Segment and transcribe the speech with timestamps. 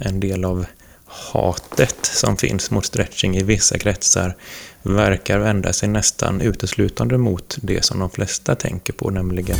[0.00, 0.66] en del av
[1.06, 4.36] hatet som finns mot stretching i vissa kretsar
[4.82, 9.56] verkar vända sig nästan uteslutande mot det som de flesta tänker på, nämligen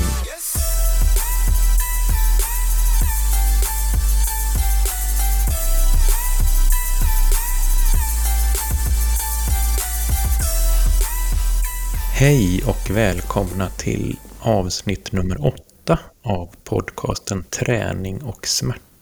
[12.17, 18.94] Hej och välkomna till avsnitt nummer åtta av podcasten Träning och smärta.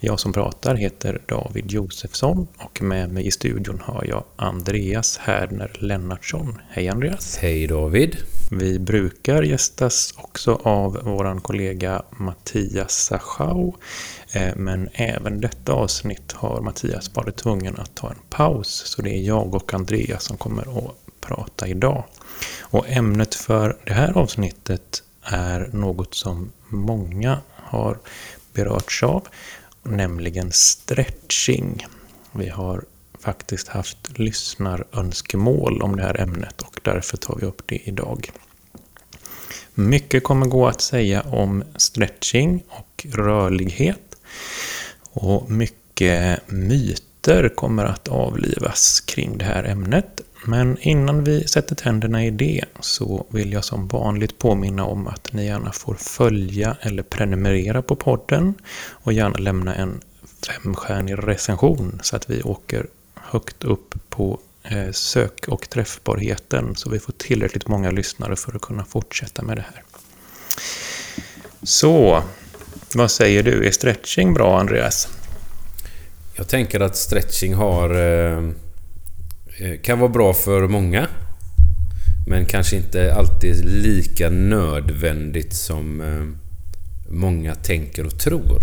[0.00, 5.70] Jag som pratar heter David Josefsson och med mig i studion har jag Andreas Härdner
[5.78, 6.60] Lennartsson.
[6.68, 7.36] Hej Andreas!
[7.36, 8.16] Hej David!
[8.50, 13.72] Vi brukar gästas också av vår kollega Mattias Sachau.
[14.32, 18.82] Eh, men även detta avsnitt har Mattias varit tvungen att ta en paus.
[18.86, 22.04] Så det är jag och Andreas som kommer att prata idag.
[22.60, 27.98] Och ämnet för det här avsnittet är något som många har
[28.54, 29.28] berörts av,
[29.82, 31.86] nämligen stretching.
[32.32, 32.84] Vi har
[33.20, 38.30] faktiskt haft lyssnarönskemål om det här ämnet och därför tar vi upp det idag.
[39.74, 44.16] Mycket kommer gå att säga om stretching och rörlighet
[45.10, 47.13] och mycket myter
[47.54, 53.26] kommer att avlivas kring det här ämnet men innan vi sätter tänderna i det så
[53.28, 58.54] vill jag som vanligt påminna om att ni gärna får följa eller prenumerera på podden
[58.88, 60.00] och gärna lämna en
[60.46, 66.98] femstjärnig recension så att vi åker högt upp på eh, sök och träffbarheten så vi
[66.98, 69.82] får tillräckligt många lyssnare för att kunna fortsätta med det här.
[71.62, 72.22] Så,
[72.94, 73.66] vad säger du?
[73.66, 75.08] Är stretching bra, Andreas?
[76.36, 78.38] Jag tänker att stretching har eh,
[79.58, 81.08] eh, kan vara bra för många.
[82.26, 86.24] Men kanske inte alltid lika nödvändigt som eh,
[87.12, 88.62] många tänker och tror.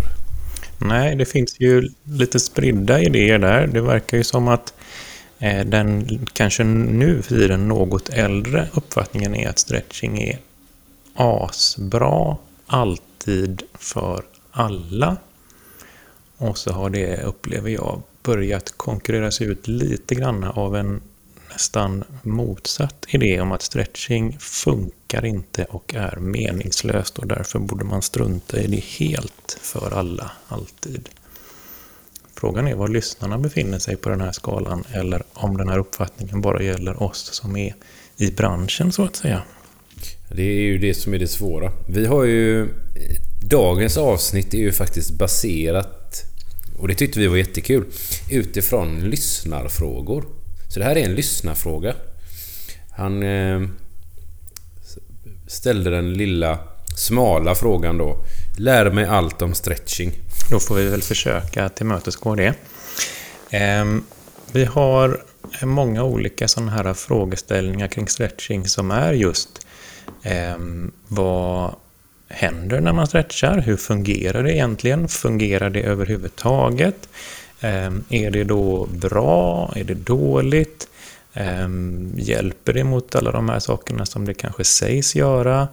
[0.78, 3.66] Nej, det finns ju lite spridda idéer där.
[3.66, 4.74] Det verkar ju som att
[5.66, 10.38] den kanske nu för den något äldre uppfattningen är att stretching är
[11.14, 12.36] asbra,
[12.66, 15.16] alltid för alla.
[16.42, 21.00] Och så har det, upplever jag, börjat konkurreras ut lite grann av en
[21.52, 28.02] nästan motsatt idé om att stretching funkar inte och är meningslöst och därför borde man
[28.02, 31.08] strunta i det helt för alla, alltid.
[32.34, 36.40] Frågan är var lyssnarna befinner sig på den här skalan eller om den här uppfattningen
[36.40, 37.74] bara gäller oss som är
[38.16, 39.42] i branschen så att säga.
[40.28, 41.72] Det är ju det som är det svåra.
[41.88, 42.68] Vi har ju...
[43.44, 46.31] Dagens avsnitt är ju faktiskt baserat
[46.78, 47.84] och det tyckte vi var jättekul.
[48.30, 50.24] Utifrån lyssnarfrågor.
[50.68, 51.94] Så det här är en lyssnarfråga.
[52.96, 53.60] Han eh,
[55.48, 56.58] ställde den lilla
[56.96, 58.24] smala frågan då.
[58.58, 60.12] Lär mig allt om stretching.
[60.50, 62.54] Då får vi väl försöka tillmötesgå det.
[63.50, 63.84] Eh,
[64.52, 65.22] vi har
[65.62, 69.66] många olika sådana här frågeställningar kring stretching som är just
[70.22, 70.56] eh,
[71.08, 71.74] vad
[72.32, 73.58] händer när man stretchar?
[73.58, 75.08] Hur fungerar det egentligen?
[75.08, 77.08] Fungerar det överhuvudtaget?
[77.60, 79.72] Ehm, är det då bra?
[79.76, 80.88] Är det dåligt?
[81.34, 85.68] Ehm, hjälper det mot alla de här sakerna som det kanske sägs göra?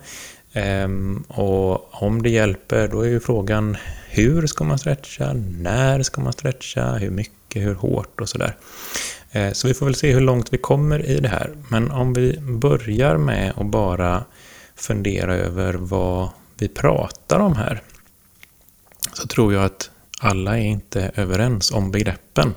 [0.53, 3.78] Ehm, och om det hjälper, då är ju frågan
[4.09, 5.34] hur ska man stretcha?
[5.59, 6.94] När ska man stretcha?
[6.94, 7.62] Hur mycket?
[7.62, 8.22] Hur hårt?
[8.22, 8.56] Och sådär.
[9.53, 11.50] Så vi får väl se hur långt vi kommer i det här.
[11.70, 14.24] Men om vi börjar med att bara
[14.76, 16.30] fundera över vad
[16.62, 17.81] vi pratar om här
[19.14, 19.90] så tror jag att
[20.20, 22.53] alla är inte överens om begreppen.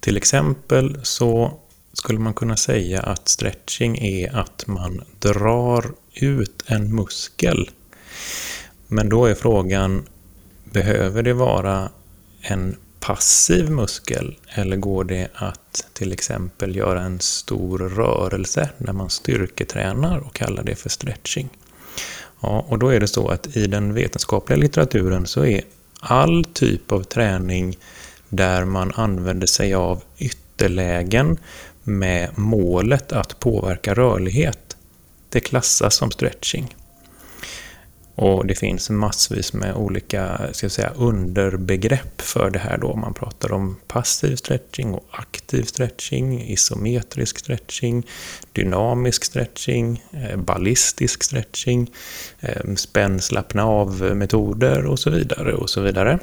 [0.00, 1.58] Till exempel så
[1.92, 7.70] skulle man kunna säga att stretching är att man drar ut en muskel.
[8.86, 10.06] Men då är frågan,
[10.64, 11.88] behöver det vara
[12.40, 19.10] en passiv muskel eller går det att till exempel göra en stor rörelse när man
[19.10, 21.48] styrketränar och kallar det för stretching?
[22.46, 25.62] Ja, och då är det så att i den vetenskapliga litteraturen så är
[26.00, 27.78] all typ av träning
[28.28, 31.38] där man använder sig av ytterlägen
[31.82, 34.76] med målet att påverka rörlighet,
[35.28, 36.76] det klassas som stretching.
[38.16, 42.96] Och det finns massvis med olika ska säga, underbegrepp för det här då.
[42.96, 48.06] Man pratar om passiv stretching och aktiv stretching, isometrisk stretching,
[48.52, 51.90] dynamisk stretching, eh, ballistisk stretching,
[52.40, 56.18] eh, spänn slappna av metoder och så vidare och så vidare.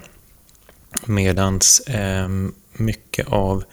[1.05, 2.29] Medans eh,
[2.73, 3.63] mycket av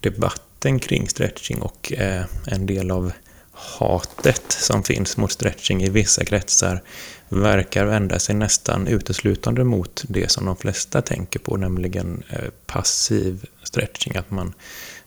[0.00, 3.12] debatten kring stretching och eh, en del av
[3.52, 6.82] hatet som finns mot stretching i vissa kretsar
[7.28, 13.46] verkar vända sig nästan uteslutande mot det som de flesta tänker på, nämligen eh, passiv
[13.62, 14.52] stretching, att man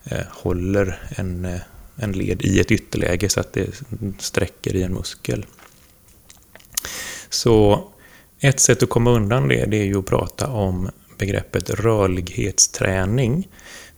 [0.04, 1.62] eh, håller en, eh,
[1.96, 3.84] en led i ett ytterläge så att det
[4.20, 5.46] sträcker i en muskel.
[7.30, 7.88] Så
[8.40, 13.48] ett sätt att komma undan det, det är ju att prata om begreppet rörlighetsträning,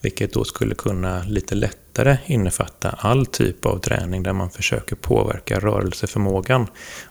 [0.02, 1.56] vilket då skulle kunna lite
[1.94, 6.68] lättare innefatta all typ av träning där man försöker påverka rörelseförmågan,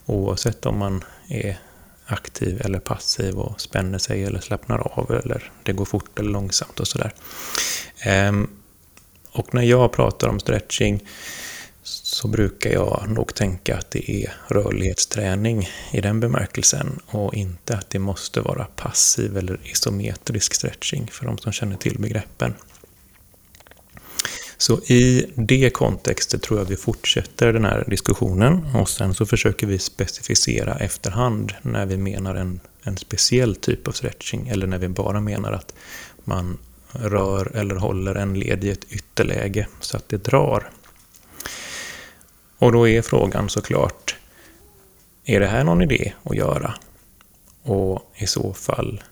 [0.07, 1.59] oavsett om man är
[2.07, 6.81] aktiv eller passiv och spänner sig eller slappnar av eller det går fort eller långsamt
[6.81, 7.13] och sådär.
[7.99, 8.49] Ehm,
[9.33, 11.01] och när jag pratar om stretching
[11.83, 17.91] så brukar jag nog tänka att det är rörlighetsträning i den bemärkelsen och inte att
[17.91, 22.55] det måste vara passiv eller isometrisk stretching för de som känner till begreppen.
[24.63, 29.67] Så i det kontextet tror jag vi fortsätter den här diskussionen och sen så försöker
[29.67, 34.89] vi specificera efterhand när vi menar en, en speciell typ av stretching eller när vi
[34.89, 35.75] bara menar att
[36.25, 36.59] man
[36.93, 40.71] rör eller håller en led i ett ytterläge så att det drar.
[42.59, 44.17] Och då är frågan såklart,
[45.25, 46.75] är det här någon idé att göra?
[47.63, 49.03] Och i så fall,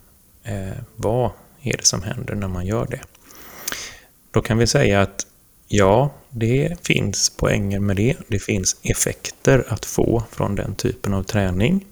[0.42, 1.30] eh, vad
[1.62, 3.00] är det som händer när man gör det?
[4.30, 5.26] Då kan vi säga att
[5.72, 8.16] ja, det finns poänger med det.
[8.28, 11.86] Det finns effekter att få från den typen av träning.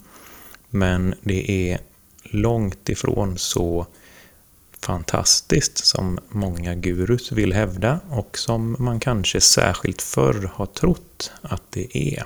[0.70, 1.78] Men det är
[2.22, 3.86] långt ifrån så
[4.80, 11.62] fantastiskt som många gurus vill hävda och som man kanske särskilt förr har trott att
[11.70, 12.24] det är.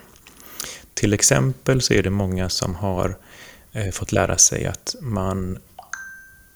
[0.94, 3.16] Till exempel så är det många som har
[3.72, 5.58] eh, fått lära sig att man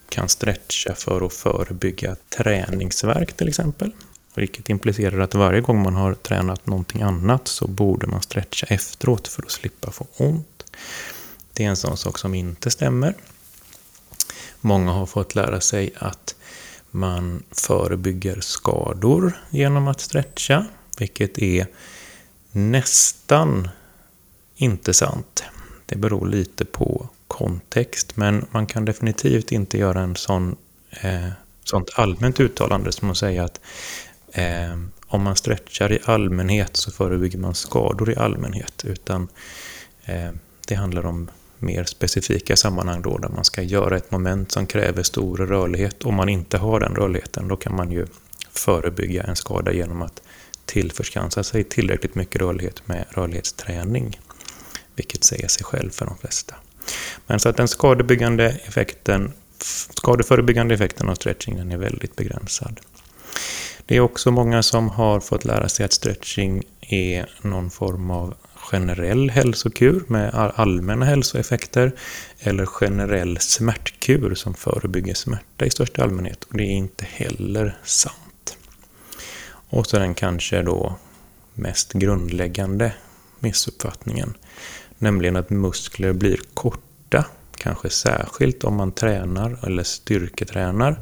[0.08, 3.93] kan stretcha för att förebygga träningsverk till exempel.
[4.37, 9.29] Vilket implicerar att varje gång man har tränat någonting annat så borde man stretcha efteråt
[9.29, 10.65] för att slippa få ont.
[11.53, 13.15] Det är en sån sak som inte stämmer.
[14.61, 16.35] Många har fått lära sig att
[16.91, 20.67] man förebygger skador genom att stretcha,
[20.99, 21.67] vilket är
[22.53, 23.69] nästan
[24.56, 25.44] inte sant.
[25.87, 30.56] Det beror lite på kontext, men man kan definitivt inte göra en sån,
[30.91, 31.29] eh,
[31.65, 33.61] sånt allmänt uttalande som att säga att
[34.37, 39.29] eh, om man stretchar i allmänhet så förebygger man skador i allmänhet, utan
[40.05, 40.31] eh,
[40.67, 45.03] det handlar om mer specifika sammanhang då, där man ska göra ett moment som kräver
[45.03, 46.05] stor rörlighet.
[46.05, 48.06] Om man inte har den rörligheten, då kan man ju
[48.50, 50.23] förebygga en skada genom att
[50.65, 54.21] tillförskansa sig tillräckligt mycket rörlighet med rörlighetsträning.
[54.94, 56.55] Vilket säger sig själv för de flesta.
[57.27, 59.32] Men så att den skadebyggande effekten,
[59.91, 62.81] skadeförebyggande effekten av stretchingen är väldigt begränsad.
[63.87, 68.35] Det är också många som har fått lära sig att stretching är någon form av
[68.55, 71.93] generell hälsokur med allmänna hälsoeffekter
[72.41, 76.44] eller generell smärtkur som förebygger smärta i största allmänhet.
[76.44, 78.56] Och det är inte heller sant.
[79.69, 80.97] Och så den kanske då
[81.55, 82.93] mest grundläggande
[83.39, 84.35] missuppfattningen,
[84.99, 87.25] nämligen att muskler blir korta,
[87.56, 91.00] kanske särskilt om man tränar eller styrketränar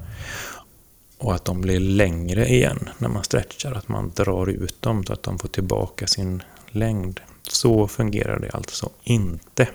[1.24, 5.12] och att de blir längre igen när man stretchar, att man drar ut dem så
[5.12, 7.20] att de får tillbaka sin längd.
[7.48, 9.68] Så fungerar det alltså inte.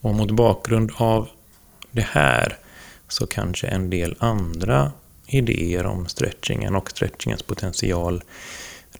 [0.00, 1.28] Och mot bakgrund av
[1.90, 2.58] det här
[3.08, 4.92] så kanske en del andra
[5.26, 8.22] idéer om stretchingen och stretchingens potential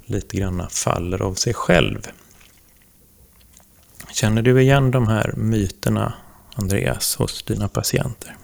[0.06, 2.02] lite grann faller av sig själv.
[4.12, 6.14] Känner du igen de här myterna,
[6.54, 8.36] Andreas, hos dina patienter?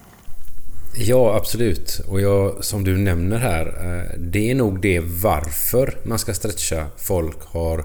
[0.94, 2.00] Ja, absolut.
[2.08, 6.86] Och jag, som du nämner här, eh, det är nog det varför man ska stretcha
[6.96, 7.84] folk har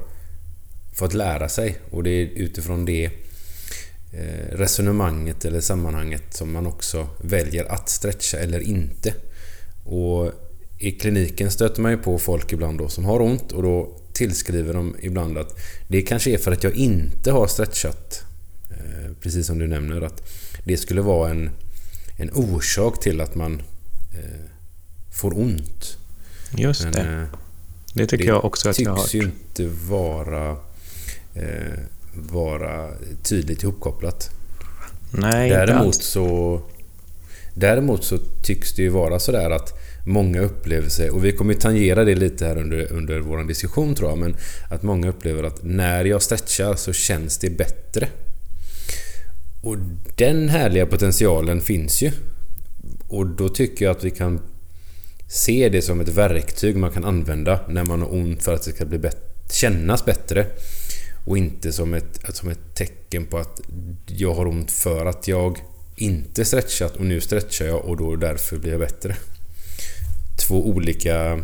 [0.93, 1.77] fått lära sig.
[1.91, 3.05] Och det är utifrån det
[4.13, 9.13] eh, resonemanget eller sammanhanget som man också väljer att stretcha eller inte.
[9.85, 10.31] Och
[10.79, 14.73] i kliniken stöter man ju på folk ibland då som har ont och då tillskriver
[14.73, 18.23] de ibland att det kanske är för att jag inte har stretchat.
[18.69, 20.29] Eh, precis som du nämner att
[20.63, 21.49] det skulle vara en,
[22.17, 23.61] en orsak till att man
[24.13, 24.49] eh,
[25.11, 25.97] får ont.
[26.51, 27.27] Just Men, det.
[27.93, 29.05] Det tycker det jag också att jag har hört.
[29.05, 29.31] Det tycks ju
[29.63, 30.49] inte vara
[31.33, 31.79] eh,
[32.13, 32.89] vara
[33.23, 34.29] tydligt ihopkopplat.
[35.11, 36.61] Nej, däremot så
[37.59, 41.59] Däremot så tycks det ju vara sådär att många upplever sig, och vi kommer ju
[41.59, 44.35] tangera det lite här under, under vår diskussion tror jag, men
[44.69, 48.07] att många upplever att när jag stretchar så känns det bättre.
[49.67, 49.77] Och
[50.15, 52.11] den härliga potentialen finns ju.
[53.07, 54.41] Och då tycker jag att vi kan
[55.27, 58.71] se det som ett verktyg man kan använda när man har ont för att det
[58.71, 59.09] ska bli
[59.51, 60.45] kännas bättre.
[61.25, 63.61] Och inte som ett, som ett tecken på att
[64.05, 65.57] jag har ont för att jag
[65.95, 69.15] inte stretchat och nu stretchar jag och då därför blir jag bättre.
[70.47, 71.39] Två olika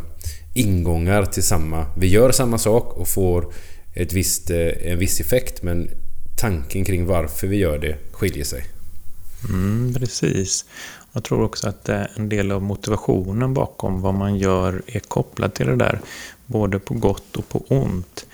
[0.54, 1.86] ingångar till samma...
[1.96, 3.52] Vi gör samma sak och får
[3.94, 5.90] ett visst, eh, en viss effekt men
[6.36, 8.64] tanken kring varför vi gör det skiljer sig.
[9.48, 10.64] Mm, precis.
[11.12, 15.54] Jag tror också att eh, en del av motivationen bakom vad man gör är kopplad
[15.54, 16.00] till det där.
[16.46, 18.26] Både på gott och på ont.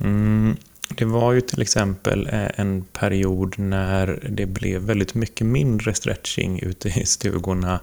[0.00, 0.56] Mm,
[0.88, 6.60] det var ju till exempel eh, en period när det blev väldigt mycket mindre stretching
[6.62, 7.80] ute i stugorna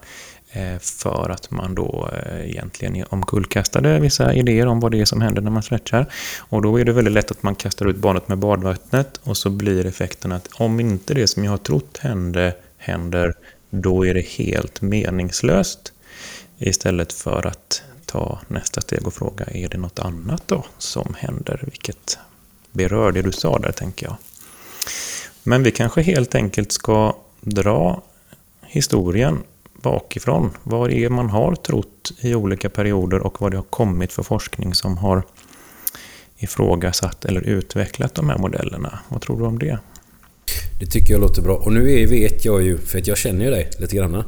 [0.56, 5.22] Eh, för att man då eh, egentligen omkullkastade vissa idéer om vad det är som
[5.22, 6.06] händer när man stretchar.
[6.40, 9.50] Och då är det väldigt lätt att man kastar ut barnet med badvattnet och så
[9.50, 13.34] blir effekten att om inte det som jag har trott hände händer,
[13.70, 15.94] då är det helt meningslöst.
[16.58, 21.60] Istället för att ta nästa steg och fråga, är det något annat då som händer?
[21.64, 22.20] Vilket
[22.72, 24.16] berör det du sa där, tänker jag.
[25.44, 28.02] Men vi kanske helt enkelt ska dra
[28.62, 29.44] historien
[29.86, 30.52] bakifrån.
[30.64, 34.24] Vad det är man har trott i olika perioder och vad det har kommit för
[34.24, 35.24] forskning som har
[36.38, 39.00] ifrågasatt eller utvecklat de här modellerna.
[39.10, 39.80] Vad tror du om det?
[40.80, 41.56] Det tycker jag låter bra.
[41.56, 44.24] Och nu vet jag ju, för att jag känner ju dig lite grann,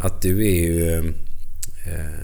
[0.00, 2.20] att du är ju eh,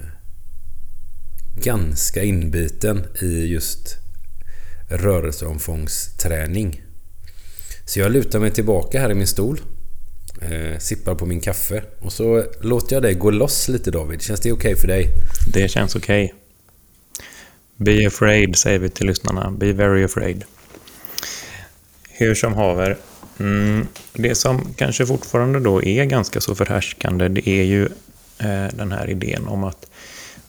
[1.63, 3.97] ganska inbiten i just
[4.89, 6.81] rörelseomfångsträning.
[7.85, 9.61] Så jag lutar mig tillbaka här i min stol.
[10.41, 11.83] Eh, sippar på min kaffe.
[11.99, 14.21] Och så låter jag dig gå loss lite David.
[14.21, 15.07] Känns det okej okay för dig?
[15.53, 16.25] Det känns okej.
[16.25, 16.37] Okay.
[17.75, 19.51] Be afraid säger vi till lyssnarna.
[19.51, 20.43] Be very afraid.
[22.09, 22.97] Hur som haver.
[23.39, 27.85] Mm, det som kanske fortfarande då är ganska så förhärskande det är ju
[28.37, 29.85] eh, den här idén om att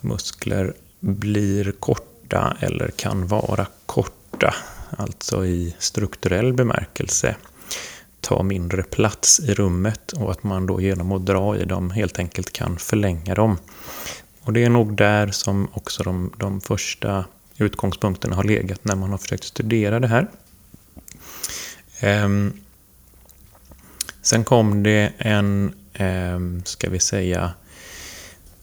[0.00, 4.54] muskler blir korta eller kan vara korta
[4.90, 7.36] alltså i strukturell bemärkelse,
[8.20, 12.18] ta mindre plats i rummet och att man då genom att dra i dem helt
[12.18, 13.58] enkelt kan förlänga dem.
[14.42, 17.24] Och det är nog där som också de, de första
[17.58, 20.28] utgångspunkterna har legat när man har försökt studera det här.
[22.00, 22.52] Ehm,
[24.22, 27.52] sen kom det en, ehm, ska vi säga,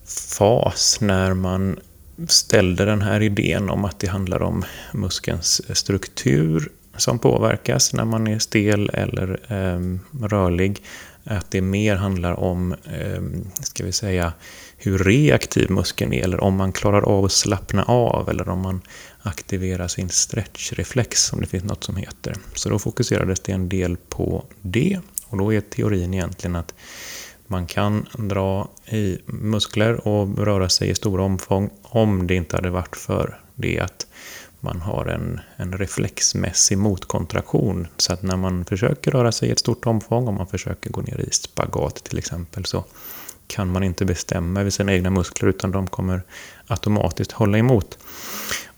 [0.05, 1.79] fas när man
[2.27, 8.27] ställde den här idén om att det handlar om muskelns struktur som påverkas när man
[8.27, 9.79] är stel eller eh,
[10.27, 10.83] rörlig.
[11.23, 13.21] Att det mer handlar om, eh,
[13.61, 14.33] ska vi säga,
[14.77, 18.81] hur reaktiv muskeln är eller om man klarar av att slappna av eller om man
[19.21, 22.35] aktiverar sin stretchreflex som det finns något som heter.
[22.53, 26.73] Så då fokuserades det en del på det och då är teorin egentligen att
[27.47, 32.69] man kan dra i muskler och röra sig i stora omfång om det inte hade
[32.69, 34.04] varit för det att
[34.65, 37.87] man har en, en reflexmässig motkontraktion.
[37.97, 41.01] Så att när man försöker röra sig i ett stort omfång, om man försöker gå
[41.01, 42.83] ner i spagat till exempel, så
[43.47, 46.21] kan man inte bestämma över sina egna muskler utan de kommer
[46.67, 47.97] automatiskt hålla emot.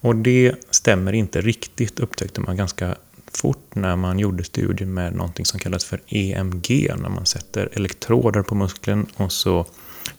[0.01, 2.95] Och det stämmer inte riktigt upptäckte man ganska
[3.33, 8.41] fort när man gjorde studien med någonting som kallas för EMG, när man sätter elektroder
[8.41, 9.65] på muskeln och så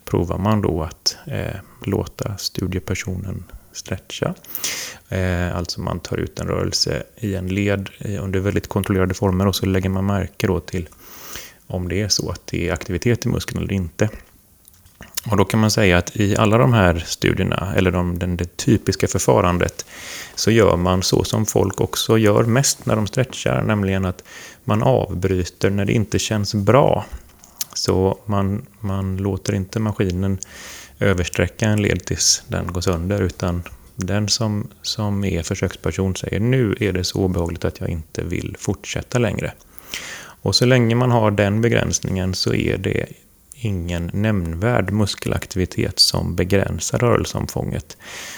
[0.04, 3.44] provar man då att eh, låta studiepersonen
[3.78, 4.34] stretcha.
[5.08, 9.46] Eh, alltså man tar ut en rörelse i en led eh, under väldigt kontrollerade former
[9.46, 10.88] och så lägger man märke då till
[11.66, 14.08] om det är så att det är aktivitet i muskeln eller inte.
[15.30, 18.56] Och då kan man säga att i alla de här studierna, eller de, den, det
[18.56, 19.86] typiska förfarandet,
[20.34, 24.24] så gör man så som folk också gör mest när de stretchar, nämligen att
[24.64, 27.04] man avbryter när det inte känns bra.
[27.74, 30.38] Så man, man låter inte maskinen
[30.98, 33.62] översträcka en led tills den går sönder, utan
[33.96, 38.56] den som, som är försöksperson säger nu är det så obehagligt att jag inte vill
[38.58, 39.52] fortsätta längre.
[40.42, 43.06] Och så länge man har den begränsningen så är det
[43.60, 47.96] ingen nämnvärd muskelaktivitet som begränsar rörelseomfånget.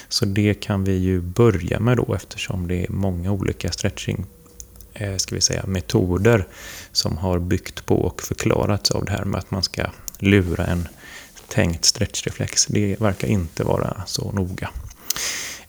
[0.09, 4.26] Så det kan vi ju börja med då eftersom det är många olika stretching
[4.95, 6.47] eh, ska vi säga, metoder
[6.93, 9.87] som har byggt på och förklarats av det här med att man ska
[10.19, 10.88] lura en
[11.50, 12.66] tänkt stretchreflex.
[12.66, 14.71] Det verkar inte vara så noga.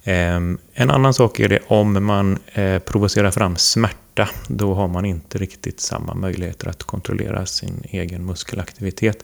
[0.04, 4.30] Ehm, en annan sak är det om man eh, provocerar fram smärta.
[4.48, 9.24] Då har man inte riktigt samma möjligheter att kontrollera sin egen muskelaktivitet.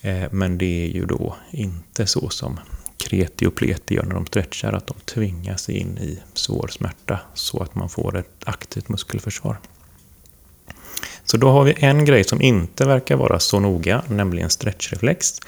[0.00, 2.60] Eh, men det är ju då inte så som
[2.96, 7.62] kreti och pleti gör när de stretchar, att de tvingas in i svår smärta så
[7.62, 9.58] att man får ett aktivt muskelförsvar.
[11.30, 15.40] Så då har vi en grej som inte verkar vara så noga, nämligen stretchreflex.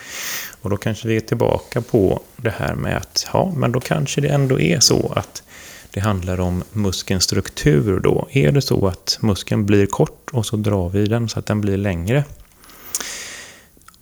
[0.60, 4.20] Och då kanske vi är tillbaka på det här med att ja, men då kanske
[4.20, 5.42] det ändå är så att
[5.90, 8.28] Det handlar om muskelns struktur då.
[8.30, 11.60] Är det så att muskeln blir kort och så drar vi den så att den
[11.60, 12.24] blir längre.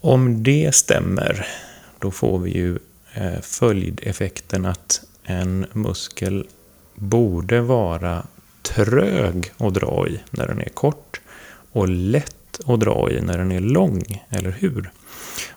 [0.01, 1.47] Om det stämmer,
[1.99, 2.79] då får vi ju
[3.15, 6.47] eh, följdeffekten att en muskel
[6.95, 8.27] borde vara
[8.63, 11.21] trög att dra i när den är kort
[11.73, 14.91] och lätt att dra i när den är lång, eller hur?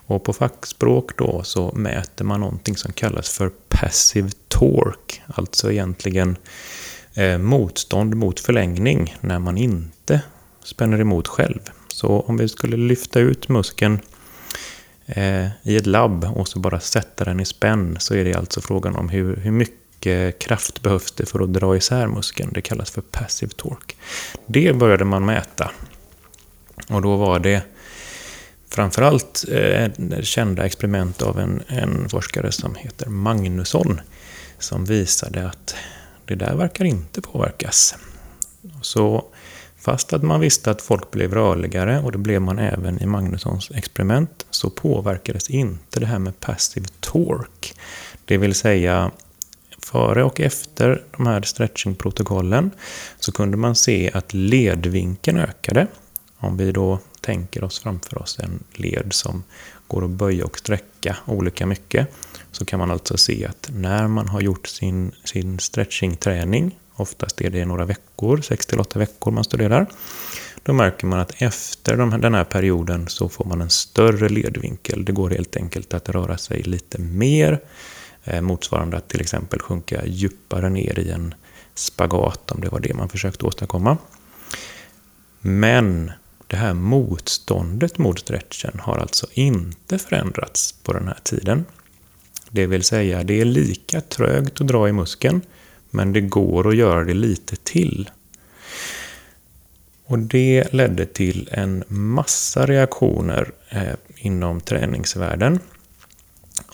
[0.06, 6.36] Och på fackspråk då så mäter man någonting som kallas för passive torque, alltså egentligen
[7.14, 10.20] eh, motstånd mot förlängning när man inte
[10.64, 11.60] spänner emot själv.
[11.88, 13.98] Så om vi skulle lyfta ut muskeln
[15.06, 18.60] eh, i ett labb och så bara sätta den i spänn så är det alltså
[18.60, 22.50] frågan om hur, hur mycket kraft behövs det för att dra isär muskeln.
[22.54, 23.96] Det kallas för passive torque.
[24.46, 25.70] Det började man mäta.
[26.88, 27.62] Och då var det
[28.68, 29.90] framförallt eh,
[30.22, 34.00] kända experiment av en, en forskare som heter Magnusson
[34.58, 35.74] som visade att
[36.24, 37.94] det där verkar inte påverkas.
[38.82, 39.24] Så
[39.78, 43.70] fast att man visste att folk blev rörligare, och det blev man även i Magnussons
[43.70, 47.74] experiment, så påverkades inte det här med passive torque.
[48.24, 49.10] Det vill säga,
[49.78, 52.70] före och efter de här stretchingprotokollen
[53.18, 55.86] så kunde man se att ledvinkeln ökade.
[56.44, 59.42] Om vi då tänker oss framför oss en led som
[59.86, 62.08] går att böja och sträcka olika mycket
[62.52, 67.50] så kan man alltså se att när man har gjort sin, sin stretchingträning, oftast är
[67.50, 69.86] det några veckor, 6-8 veckor man studerar,
[70.62, 75.04] då märker man att efter de, den här perioden så får man en större ledvinkel.
[75.04, 77.60] Det går helt enkelt att röra sig lite mer,
[78.24, 81.34] eh, motsvarande att till exempel sjunka djupare ner i en
[81.74, 83.96] spagat om det var det man försökte åstadkomma.
[85.40, 86.12] Men
[86.54, 91.64] det här motståndet mot stretchen har alltså inte förändrats på den här tiden.
[92.50, 95.40] Det vill säga, det är lika trögt att dra i muskeln,
[95.90, 98.10] men det går att göra det lite till.
[100.06, 105.58] Och det ledde till en massa reaktioner eh, inom träningsvärlden.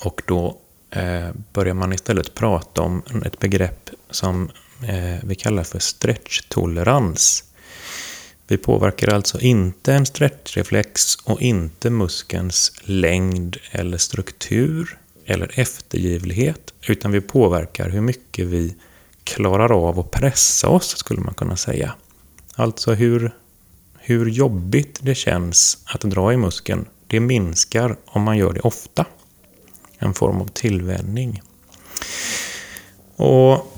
[0.04, 0.58] Och då
[0.90, 4.50] eh, börjar man istället prata om ett begrepp som
[4.88, 7.49] eh, vi kallar för stretchtolerans.
[8.50, 17.12] Vi påverkar alltså inte en stretchreflex och inte muskelns längd eller struktur eller eftergivlighet, utan
[17.12, 18.74] vi påverkar hur mycket vi
[19.24, 21.94] klarar av att pressa oss, skulle man kunna säga.
[22.54, 23.34] Alltså hur,
[23.98, 29.06] hur jobbigt det känns att dra i muskeln, det minskar om man gör det ofta.
[29.98, 31.42] En form av tillvänjning.
[33.16, 33.76] Och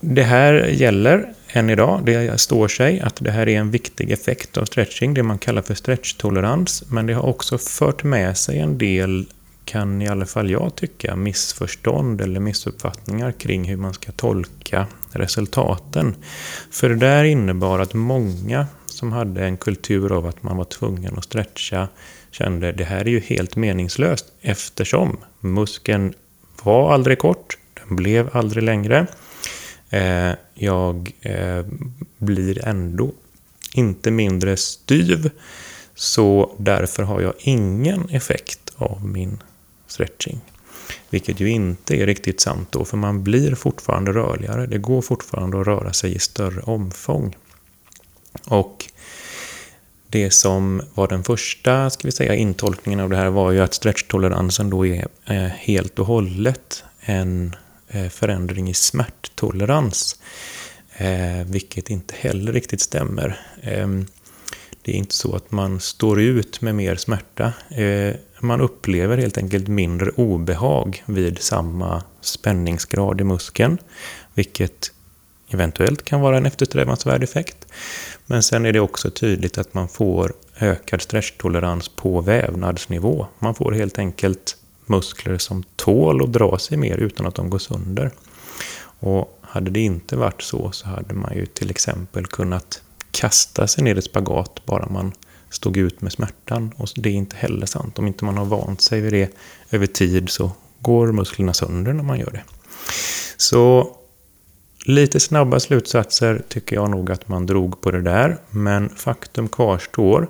[0.00, 2.00] det här gäller än idag.
[2.04, 5.62] Det står sig att det här är en viktig effekt av stretching, det man kallar
[5.62, 6.84] för stretchtolerans.
[6.90, 9.26] Men det har också fört med sig en del,
[9.64, 16.14] kan i alla fall jag tycka, missförstånd eller missuppfattningar kring hur man ska tolka resultaten.
[16.70, 21.18] För det där innebar att många som hade en kultur av att man var tvungen
[21.18, 21.88] att stretcha
[22.30, 26.14] kände det här är ju helt meningslöst eftersom muskeln
[26.62, 29.06] var aldrig kort, den blev aldrig längre.
[29.90, 31.64] Eh, jag eh,
[32.18, 33.12] blir ändå
[33.72, 35.30] inte mindre styv.
[35.94, 39.42] Så därför har jag ingen effekt av min
[39.86, 40.40] stretching.
[41.10, 44.66] Vilket ju inte är riktigt sant då, för man blir fortfarande rörligare.
[44.66, 47.36] Det går fortfarande att röra sig i större omfång.
[48.46, 48.84] Och
[50.08, 53.74] det som var den första ska vi säga, intolkningen av det här var ju att
[53.74, 57.56] stretchtoleransen då är eh, helt och hållet en
[57.90, 60.20] Eh, förändring i smärttolerans.
[60.96, 63.40] Eh, vilket inte heller riktigt stämmer.
[63.62, 64.06] Ehm,
[64.82, 67.52] det är inte så att man står ut med mer smärta.
[67.70, 73.78] Eh, man upplever helt enkelt mindre obehag vid samma spänningsgrad i muskeln.
[74.34, 74.92] Vilket
[75.50, 77.66] eventuellt kan vara en eftersträvansvärd effekt.
[78.26, 83.26] Men sen är det också tydligt att man får ökad stresstolerans på vävnadsnivå.
[83.38, 84.56] Man får helt enkelt
[84.88, 88.10] muskler som tål att dra sig mer utan att de går sönder.
[89.00, 93.84] Och hade det inte varit så så hade man ju till exempel kunnat kasta sig
[93.84, 95.12] ner i spagat bara man
[95.50, 96.72] stod ut med smärtan.
[96.76, 97.98] Och det är inte heller sant.
[97.98, 99.30] Om inte man har vant sig vid det
[99.70, 102.42] över tid så går musklerna sönder när man gör det.
[103.36, 103.96] Så
[104.84, 108.38] lite snabba slutsatser tycker jag nog att man drog på det där.
[108.50, 110.28] Men faktum kvarstår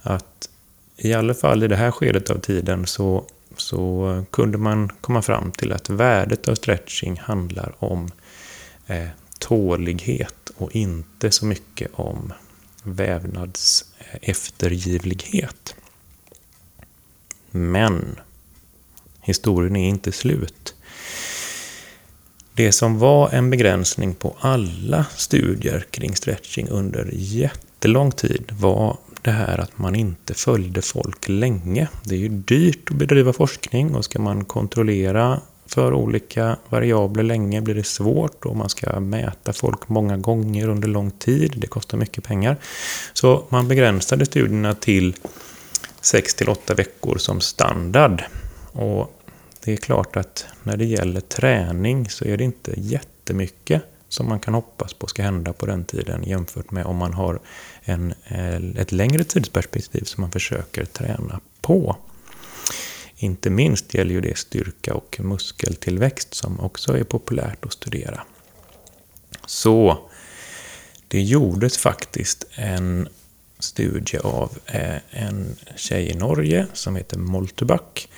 [0.00, 0.48] att
[0.96, 3.24] i alla fall i det här skedet av tiden så
[3.60, 8.10] så kunde man komma fram till att värdet av stretching handlar om
[8.86, 12.32] eh, tålighet och inte så mycket om
[12.82, 15.74] vävnads eh, eftergivlighet.
[17.50, 18.16] Men
[19.20, 20.74] historien är inte slut.
[22.54, 29.32] Det som var en begränsning på alla studier kring stretching under jättelång tid var det
[29.32, 31.88] här att man inte följde folk länge.
[32.04, 37.60] Det är ju dyrt att bedriva forskning och ska man kontrollera för olika variabler länge
[37.60, 41.54] blir det svårt och man ska mäta folk många gånger under lång tid.
[41.56, 42.56] Det kostar mycket pengar.
[43.12, 45.14] Så man begränsade studierna till
[46.00, 48.22] 6 8 veckor som standard.
[48.72, 49.22] Och
[49.64, 54.40] det är klart att när det gäller träning så är det inte jättemycket som man
[54.40, 57.40] kan hoppas på ska hända på den tiden jämfört med om man har
[57.88, 61.96] en, eh, ett längre tidsperspektiv som man försöker träna på.
[63.16, 68.22] Inte minst gäller ju det styrka och muskeltillväxt som också är populärt att studera.
[69.46, 69.98] Så
[71.08, 73.08] det gjordes faktiskt en
[73.58, 78.08] studie av eh, en tjej i Norge som heter Moltebak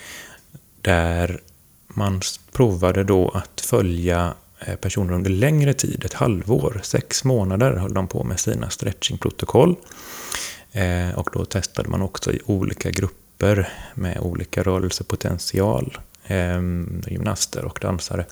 [0.81, 1.41] där
[1.87, 2.21] man
[2.53, 8.09] provade då att följa Eh, personer under längre tid, ett halvår, sex månader höll de
[8.09, 9.77] på med sina stretchingprotokoll.
[10.73, 16.63] Eh, och då testade man också i olika grupper med olika rörelsepotential, eh,
[17.07, 18.25] gymnaster och dansare.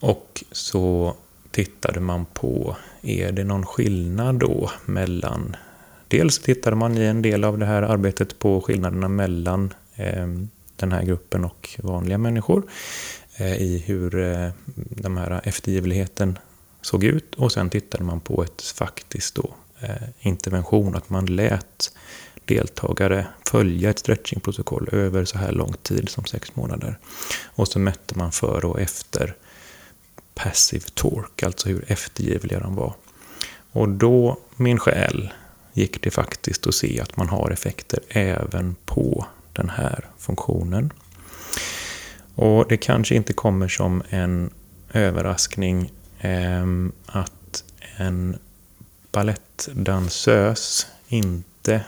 [0.00, 1.14] Och så
[1.50, 5.56] tittade man på, är det någon skillnad då mellan
[6.08, 9.74] Dels tittade man i en del av det här arbetet på skillnaderna mellan
[10.76, 12.62] den här gruppen och vanliga människor
[13.36, 16.38] Eh, i hur eh, den här eftergivligheten
[16.82, 21.92] såg ut och sen tittade man på ett faktiskt då, eh, intervention, att man lät
[22.44, 26.98] deltagare följa ett stretchingprotokoll över så här lång tid som sex månader.
[27.44, 29.36] Och så mätte man före och efter
[30.34, 32.94] passive torque, alltså hur eftergivliga de var.
[33.72, 35.32] Och då, min själ,
[35.72, 40.92] gick det faktiskt att se att man har effekter även på den här funktionen.
[42.34, 44.50] Och det kanske inte kommer som en
[44.92, 46.66] överraskning eh,
[47.06, 47.64] att
[47.96, 48.38] en
[49.12, 51.84] ballettdansös inte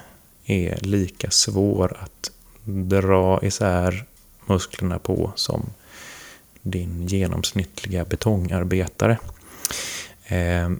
[0.47, 2.31] är lika svår att
[2.65, 4.05] dra isär
[4.47, 5.71] musklerna på som
[6.63, 9.19] din genomsnittliga betongarbetare.
[10.27, 10.71] Eh,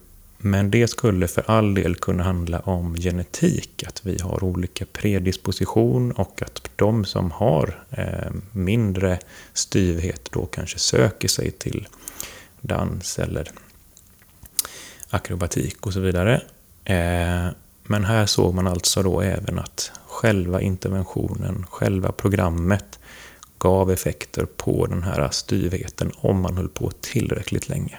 [0.47, 6.13] men det skulle för all del kunna handla om genetik, att vi har olika predisposition
[6.13, 9.19] och att de som har eh, mindre
[9.53, 11.89] styvhet då kanske söker sig till
[12.61, 13.51] dans eller
[15.11, 16.43] akrobatik och så vidare.
[16.85, 17.47] Eh,
[17.83, 22.99] men här såg man alltså då även att själva interventionen, själva programmet
[23.59, 27.99] gav effekter på den här styvheten om man höll på tillräckligt länge.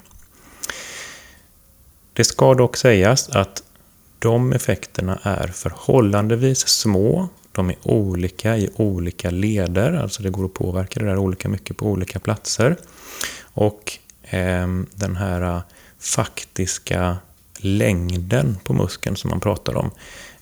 [2.18, 3.64] Det ska dock sägas att
[4.20, 7.30] de effekterna är förhållandevis små.
[7.52, 11.78] De är olika i olika leder, alltså det går att påverka det där olika mycket
[11.78, 12.78] på olika platser.
[13.42, 15.62] Och eh, den här äh,
[16.00, 17.18] faktiska
[17.58, 19.92] längden på muskeln som man pratar om,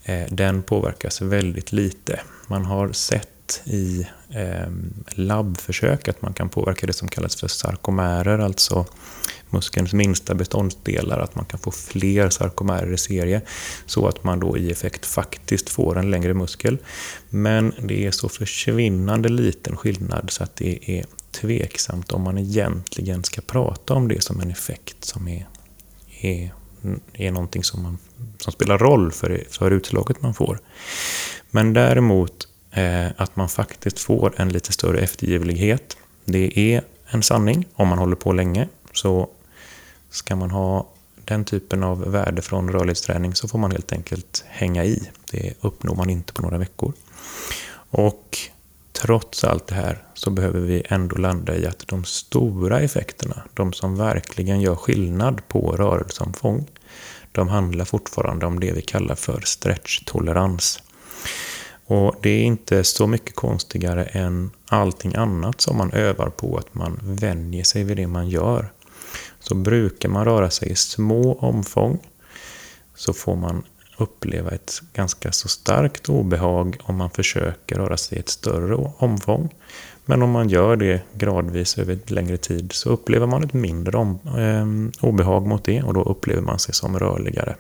[0.04, 2.20] eh, den påverkas väldigt lite.
[2.48, 3.35] Man har sett
[3.66, 4.70] i eh,
[5.08, 8.86] labbförsök att man kan påverka det som kallas för sarkomärer, alltså
[9.50, 13.42] muskelns minsta beståndsdelar, att man kan få fler sarkomärer i serie,
[13.86, 16.78] så att man då i effekt faktiskt får en längre muskel.
[17.30, 23.24] Men det är så försvinnande liten skillnad så att det är tveksamt om man egentligen
[23.24, 25.48] ska prata om det som en effekt som är,
[26.22, 26.54] är,
[27.14, 27.98] är någonting som, man,
[28.40, 30.60] som spelar roll för, för utslaget man får.
[31.52, 37.66] Men däremot Eh, att man faktiskt får en lite större eftergivlighet, det är en sanning
[37.74, 38.68] om man håller på länge.
[38.94, 39.30] Så
[40.16, 40.88] Ska man ha
[41.26, 45.10] den typen av värde från rörlighetsträning så får man helt enkelt hänga i.
[45.32, 46.94] Det uppnår man inte på några veckor.
[47.90, 48.38] Och
[48.92, 53.74] trots allt det här så behöver vi ändå landa i att de stora effekterna, de
[53.74, 56.68] som verkligen gör skillnad på rörelseomfång,
[57.32, 60.84] de handlar fortfarande om det vi kallar för stretchtolerans.
[61.88, 66.74] Och det är inte så mycket konstigare än allting annat som man övar på, att
[66.74, 68.72] man vänjer sig vid det man gör
[69.40, 72.00] så brukar man röra sig i små omfång
[72.96, 73.64] så får man
[73.98, 79.50] uppleva ett ganska så starkt obehag om man försöker röra sig i ett större omfång.
[80.06, 83.98] Men om man gör det gradvis över ett längre tid så upplever man ett mindre
[83.98, 87.56] om, eh, obehag mot det och då upplever man sig som rörligare.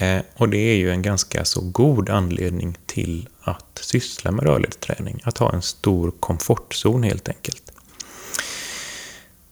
[0.00, 5.20] Eh, och det är ju en ganska så god anledning till att syssla med rörlighetsträning.
[5.24, 7.72] Att ha en stor komfortzon helt enkelt.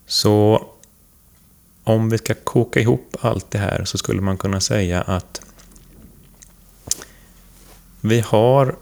[0.06, 0.66] Så
[1.84, 5.40] om vi ska koka ihop allt det här så skulle man kunna säga att
[8.00, 8.76] vi har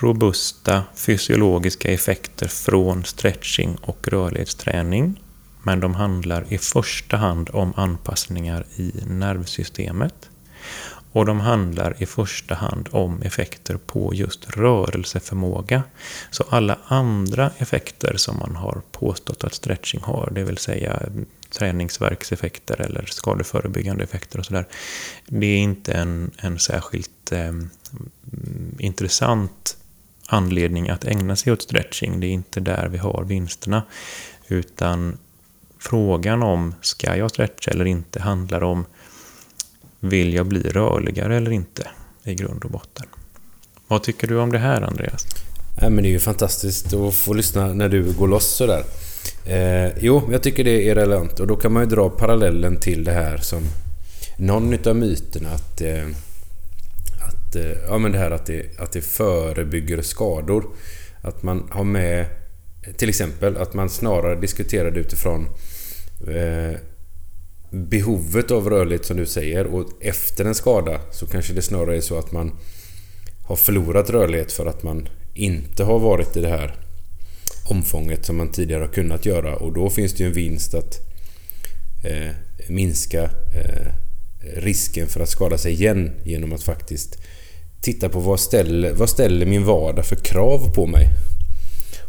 [0.00, 5.20] robusta fysiologiska effekter från stretching och rörlighetsträning.
[5.62, 10.30] men de handlar i första hand om anpassningar i nervsystemet.
[11.12, 15.82] Och de handlar i första hand om effekter på just rörelseförmåga.
[16.30, 21.02] Så alla andra effekter som man har påstått att stretching har, det vill säga
[21.50, 24.66] träningsverkseffekter eller skadeförebyggande effekter och sådär.
[25.26, 27.52] Det är inte en, en särskilt eh,
[28.78, 29.76] intressant
[30.26, 32.20] anledning att ägna sig åt stretching.
[32.20, 33.82] Det är inte där vi har vinsterna.
[34.48, 35.18] Utan
[35.78, 38.84] frågan om ska jag stretcha eller inte handlar om
[40.04, 41.88] vill jag bli rörligare eller inte
[42.24, 43.06] i grund och botten.
[43.88, 45.26] Vad tycker du om det här Andreas?
[45.80, 48.84] Ja, men det är ju fantastiskt att få lyssna när du går loss sådär.
[49.46, 53.04] Eh, jo, jag tycker det är relevant och då kan man ju dra parallellen till
[53.04, 53.62] det här som
[54.38, 56.06] någon utav myterna att, eh,
[57.28, 60.66] att, eh, ja, men det här att det, att det förebygger skador.
[61.22, 62.26] Att man har med
[62.96, 65.48] till exempel att man snarare diskuterar det utifrån
[66.28, 66.78] eh,
[67.74, 72.00] behovet av rörlighet som du säger och efter en skada så kanske det snarare är
[72.00, 72.52] så att man
[73.46, 76.74] har förlorat rörlighet för att man inte har varit i det här
[77.70, 80.98] omfånget som man tidigare har kunnat göra och då finns det ju en vinst att
[82.04, 82.30] eh,
[82.68, 83.92] minska eh,
[84.56, 87.18] risken för att skada sig igen genom att faktiskt
[87.80, 91.08] titta på vad ställer, vad ställer min vardag för krav på mig?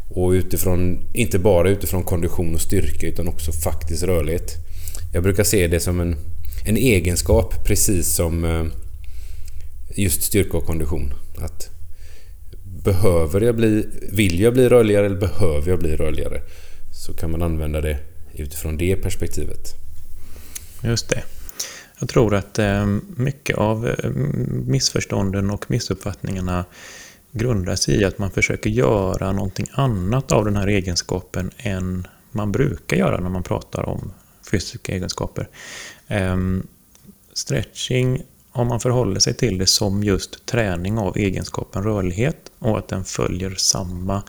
[0.10, 4.51] Och utifrån, inte bara utifrån kondition och styrka utan också faktisk rörlighet.
[5.15, 6.15] Jag brukar se det som en,
[6.65, 8.65] en egenskap precis som eh,
[9.95, 11.13] just styrka och kondition.
[11.38, 11.69] Att
[12.84, 16.41] behöver jag bli, vill jag bli rörligare eller behöver jag bli rörligare?
[16.93, 17.97] Så kan man använda det
[18.34, 19.73] utifrån det perspektivet.
[20.84, 21.23] Just det.
[21.99, 22.86] Jag tror att eh,
[23.17, 24.10] mycket av eh,
[24.65, 26.65] missförstånden och missuppfattningarna
[27.32, 32.51] grundar sig i att man försöker göra någonting annat av den här egenskapen än man
[32.51, 34.12] brukar göra när man pratar om
[34.51, 35.49] fysiska egenskaper.
[36.08, 36.67] Ehm,
[37.34, 42.88] stretching om man förhåller sig till det som just träning av egenskapen rörlighet och att
[42.88, 44.23] den följer samma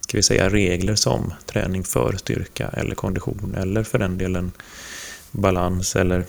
[0.00, 4.52] ska vi säga, regler som träning för styrka eller kondition eller för den delen
[5.30, 6.24] balans eller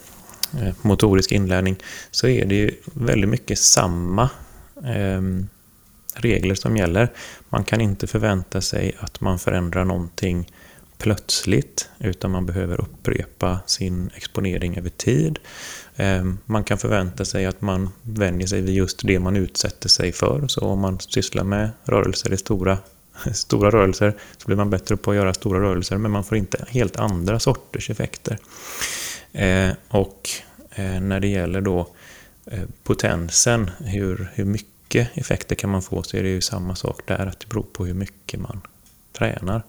[0.53, 1.75] eh, motorisk inlärning
[2.11, 4.29] så är det ju väldigt mycket samma
[4.83, 5.47] ehm,
[6.15, 7.11] regler som gäller.
[7.49, 10.51] Man kan inte förvänta sig att man förändrar någonting
[11.03, 15.39] plötsligt utan man behöver upprepa sin exponering över tid.
[15.95, 20.11] Ehm, man kan förvänta sig att man vänjer sig vid just det man utsätter sig
[20.11, 20.47] för.
[20.47, 22.77] Så om man sysslar med rörelser i stora,
[23.33, 26.65] stora rörelser så blir man bättre på att göra stora rörelser men man får inte
[26.67, 28.37] helt andra sorters effekter.
[29.33, 30.29] Ehm, och
[30.71, 31.87] eh, när det gäller då
[32.45, 37.01] eh, potensen, hur, hur mycket effekter kan man få, så är det ju samma sak
[37.05, 38.61] där, att det beror på hur mycket man
[39.13, 39.63] tränar.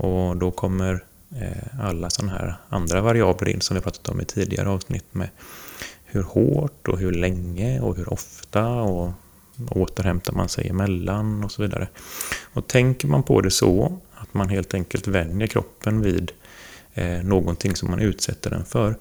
[0.00, 1.04] Och då kommer
[1.40, 5.28] eh, alla sådana här andra variabler in som vi pratat om i tidigare avsnitt med
[6.04, 9.12] hur hårt och hur länge och hur ofta och
[9.70, 11.88] återhämtar man sig emellan och så vidare.
[12.52, 16.32] Och tänker man på det så att man helt enkelt vänjer kroppen vid
[16.94, 18.96] eh, någonting som man utsätter den för,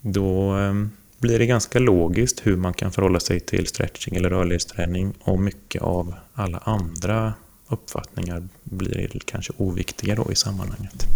[0.00, 0.74] då eh,
[1.18, 5.82] blir det ganska logiskt hur man kan förhålla sig till stretching eller rörlighetsträning och mycket
[5.82, 7.34] av alla andra
[7.70, 11.06] uppfattningar blir kanske oviktiga då i sammanhanget.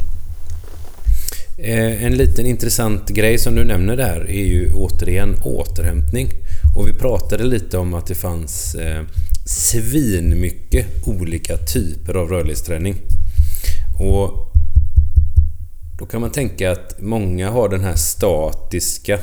[1.58, 6.28] Eh, en liten intressant grej som du nämner där är ju återigen återhämtning.
[6.76, 9.02] Och vi pratade lite om att det fanns eh,
[9.46, 12.96] svinmycket olika typer av rörlighetsträning.
[14.00, 14.52] Och
[15.98, 19.18] då kan man tänka att många har den här statiska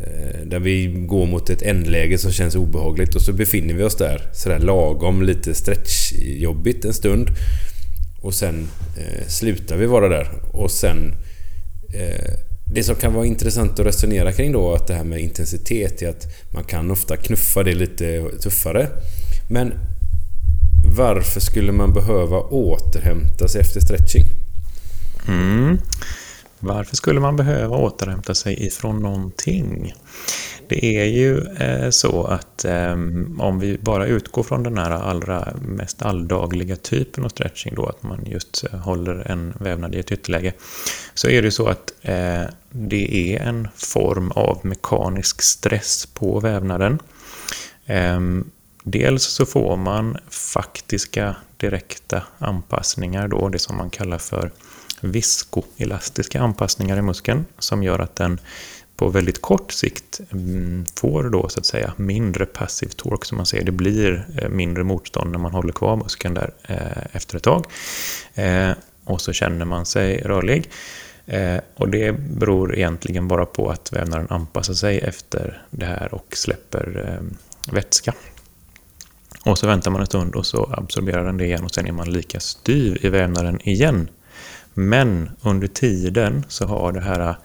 [0.00, 3.96] Eh, där vi går mot ett ändläge som känns obehagligt och så befinner vi oss
[3.96, 7.30] där sådär lagom lite stretchjobbigt en stund.
[8.20, 10.28] Och sen eh, slutar vi vara där.
[10.52, 11.14] Och sen...
[11.94, 12.34] Eh,
[12.74, 16.08] det som kan vara intressant att resonera kring då, att det här med intensitet är
[16.08, 18.88] att man kan ofta knuffa det lite tuffare.
[19.48, 19.72] Men
[20.96, 24.24] varför skulle man behöva återhämta sig efter stretching?
[25.28, 25.78] Mm.
[26.60, 29.94] Varför skulle man behöva återhämta sig ifrån någonting?
[30.68, 35.54] Det är ju eh, så att ehm, om vi bara utgår från den här allra
[35.60, 40.12] mest alldagliga typen av stretching då, att man just eh, håller en vävnad i ett
[40.12, 40.52] ytterläge,
[41.14, 46.98] så är det så att eh, det är en form av mekanisk stress på vävnaden.
[47.86, 48.50] Ehm,
[48.82, 54.50] dels så får man faktiska direkta anpassningar då, det som man kallar för
[55.12, 58.40] viskoelastiska anpassningar i muskeln som gör att den
[58.96, 63.46] på väldigt kort sikt mm, får då så att säga mindre passiv torque som man
[63.46, 63.64] ser.
[63.64, 67.66] Det blir eh, mindre motstånd när man håller kvar muskeln där eh, efter ett tag.
[68.34, 68.70] Eh,
[69.04, 70.70] och så känner man sig rörlig.
[71.76, 77.20] Och det beror egentligen bara på att vävnaden anpassar sig efter det här och släpper
[77.72, 78.14] vätska.
[79.44, 81.92] Och så väntar man en stund och så absorberar den det igen och sen är
[81.92, 84.08] man lika styv i vävnaden igen.
[84.78, 87.36] Men under tiden så har det här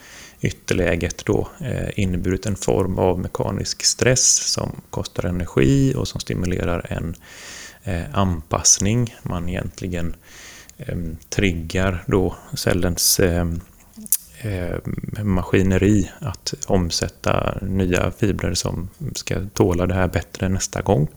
[0.42, 6.86] ytterläget då eh, inneburit en form av mekanisk stress som kostar energi och som stimulerar
[6.90, 7.16] en
[7.84, 9.16] eh, anpassning.
[9.24, 10.16] Man egentligen
[10.78, 13.62] ehm, triggar då cellens ehm,
[14.42, 14.82] ehm,
[15.24, 21.08] maskineri att omsätta nya fibrer som ska tåla det här bättre nästa gång.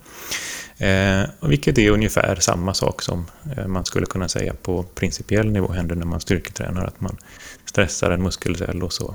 [0.79, 5.73] Eh, vilket är ungefär samma sak som eh, man skulle kunna säga på principiell nivå
[5.73, 6.85] händer när man styrketränar.
[6.85, 7.17] Att man
[7.65, 9.15] stressar en muskelcell och så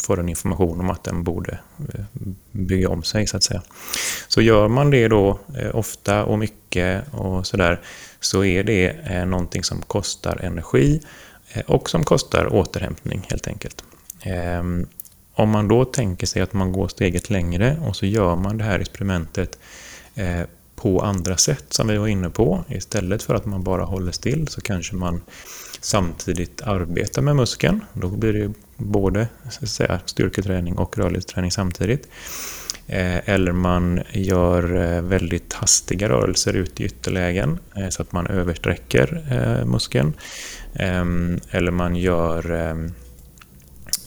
[0.00, 1.58] får den information om att den borde
[1.94, 2.04] eh,
[2.50, 3.62] bygga om sig så att säga.
[4.28, 7.80] Så gör man det då eh, ofta och mycket och sådär
[8.20, 11.00] så är det eh, någonting som kostar energi
[11.52, 13.84] eh, och som kostar återhämtning helt enkelt.
[14.22, 14.86] Ehm,
[15.34, 18.64] om man då tänker sig att man går steget längre och så gör man det
[18.64, 19.58] här experimentet
[20.14, 20.40] eh,
[20.82, 22.64] på andra sätt som vi var inne på.
[22.68, 25.22] Istället för att man bara håller still så kanske man
[25.80, 27.80] samtidigt arbetar med muskeln.
[27.92, 32.08] Då blir det både så säga, styrketräning och rörlighetsträning samtidigt.
[32.86, 38.26] Eh, eller man gör eh, väldigt hastiga rörelser ut i ytterlägen eh, så att man
[38.26, 39.22] översträcker
[39.64, 40.12] muskeln.
[40.74, 42.92] Ehm, eller man gör ehm,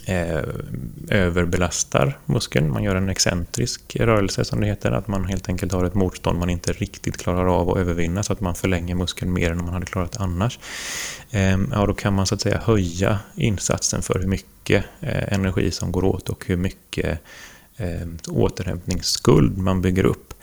[0.05, 0.43] eh,
[1.09, 2.71] överbelastar muskeln.
[2.71, 6.39] Man gör en excentrisk rörelse som det heter, att man helt enkelt har ett motstånd
[6.39, 9.73] man inte riktigt klarar av att övervinna så att man förlänger muskeln mer än man
[9.73, 10.59] hade klarat annars.
[11.31, 15.71] Eh, ja, då kan man så att säga höja insatsen för hur mycket eh, energi
[15.71, 17.19] som går åt och hur mycket
[17.77, 20.33] ehm, återhämtningsskuld man bygger upp.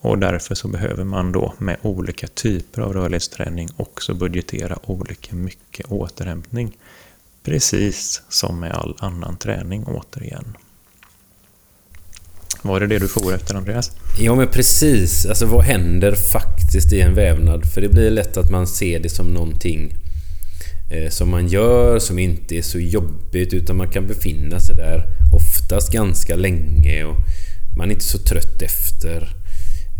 [0.00, 5.86] Och därför så behöver man då med olika typer av rörlighetsträning också budgetera olika mycket
[5.86, 6.76] återhämtning.
[7.46, 10.56] Precis som med all annan träning återigen.
[12.62, 13.92] Var det det du for efter Andreas?
[14.18, 15.26] Ja men precis.
[15.26, 17.72] Alltså vad händer faktiskt i en vävnad?
[17.74, 19.94] För det blir lätt att man ser det som någonting
[20.90, 25.02] eh, som man gör som inte är så jobbigt utan man kan befinna sig där
[25.32, 27.16] oftast ganska länge och
[27.78, 29.36] man är inte så trött efter.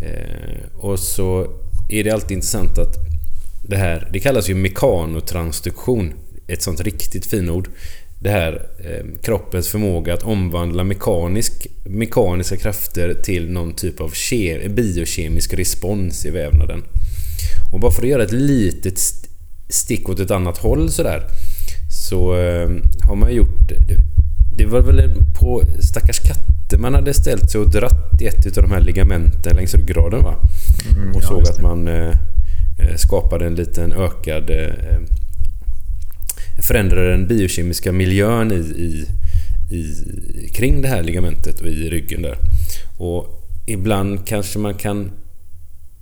[0.02, 1.46] Eh, och så
[1.88, 2.96] är det alltid intressant att
[3.62, 6.12] det här, det kallas ju mekanotransduktion
[6.46, 7.68] ett sånt riktigt finord.
[8.18, 14.68] Det här eh, kroppens förmåga att omvandla mekanisk, mekaniska krafter till någon typ av ke,
[14.68, 16.82] biokemisk respons i vävnaden.
[17.72, 18.98] Och bara för att göra ett litet
[19.68, 21.22] stick åt ett annat håll sådär
[21.90, 22.68] så eh,
[23.08, 23.68] har man gjort...
[23.68, 23.96] Det,
[24.56, 28.62] det var väl på stackars katter man hade ställt sig och dratt i ett av
[28.62, 30.34] de här ligamenten längs ryggraden va?
[30.96, 32.10] Mm, och ja, såg att man eh,
[32.78, 34.98] eh, skapade en liten ökad eh,
[36.62, 39.06] förändrar den biokemiska miljön i, i,
[39.76, 42.38] i, kring det här ligamentet och i ryggen där.
[42.98, 45.10] Och ibland kanske man kan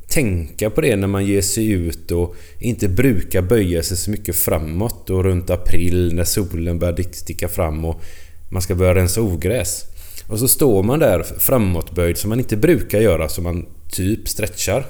[0.09, 4.37] tänka på det när man ger sig ut och inte brukar böja sig så mycket
[4.37, 8.01] framåt och runt april när solen börjar sticka fram och
[8.49, 9.85] man ska börja rensa ogräs.
[10.29, 14.87] Och så står man där framåtböjd som man inte brukar göra, som man typ stretchar.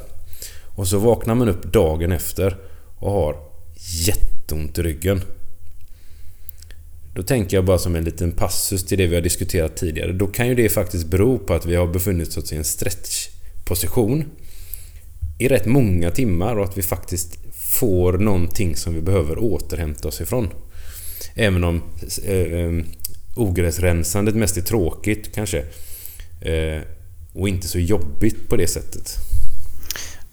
[0.76, 2.56] Och så vaknar man upp dagen efter
[2.98, 3.36] och har
[4.06, 5.20] jätteont i ryggen.
[7.14, 10.12] Då tänker jag bara som en liten passus till det vi har diskuterat tidigare.
[10.12, 14.24] Då kan ju det faktiskt bero på att vi har befunnit oss i en stretchposition
[15.38, 20.20] i rätt många timmar och att vi faktiskt får någonting som vi behöver återhämta oss
[20.20, 20.48] ifrån.
[21.34, 21.82] Även om
[22.24, 22.84] eh, eh
[23.36, 25.58] ogräsrensandet mest är tråkigt kanske.
[26.40, 26.82] Eh,
[27.32, 29.33] och inte så jobbigt på det sättet.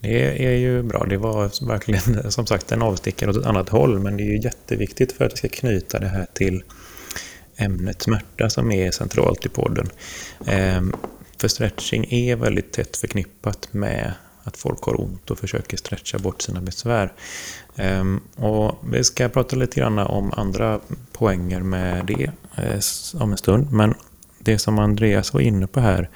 [0.02, 1.06] Det är ju bra.
[1.08, 4.40] Det var verkligen som sagt en avstickare åt ett annat håll men det är ju
[4.40, 6.62] jätteviktigt för att vi ska knyta det här till
[7.56, 9.88] ämnet smärta som är centralt i podden.
[10.46, 10.92] Ehm,
[11.36, 14.12] för stretching är väldigt tätt förknippat med
[14.44, 17.12] att folk har ont och försöker stretcha bort sina besvär.
[17.76, 20.80] Ehm, och vi ska prata lite grann om andra
[21.12, 23.72] poänger med det eh, om en stund.
[23.72, 23.94] Men
[24.38, 26.10] det som Andreas var inne på här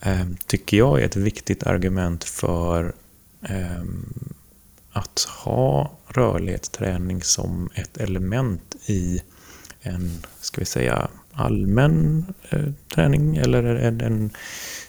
[0.00, 2.94] ehm, tycker jag är ett viktigt argument för
[3.48, 4.26] Ehm,
[4.92, 9.22] att ha rörlighetsträning som ett element i
[9.80, 14.30] en, ska vi säga, allmän eh, träning eller en, en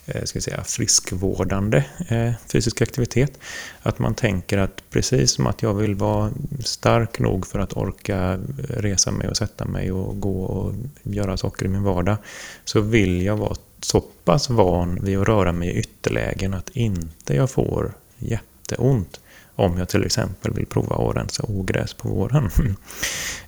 [0.05, 3.39] eh, ska vi säga, friskvårdande eh, fysisk aktivitet.
[3.81, 8.33] Att man tänker att precis som att jag vill vara stark nog för att orka
[8.33, 8.37] eh,
[8.69, 12.17] resa mig och sätta mig och gå och göra saker i min vardag
[12.65, 17.35] så vill jag vara så pass van vid att röra mig i ytterlägen att inte
[17.35, 19.19] jag får jätteont
[19.55, 22.49] om jag till exempel vill prova att rensa ogräs på våren.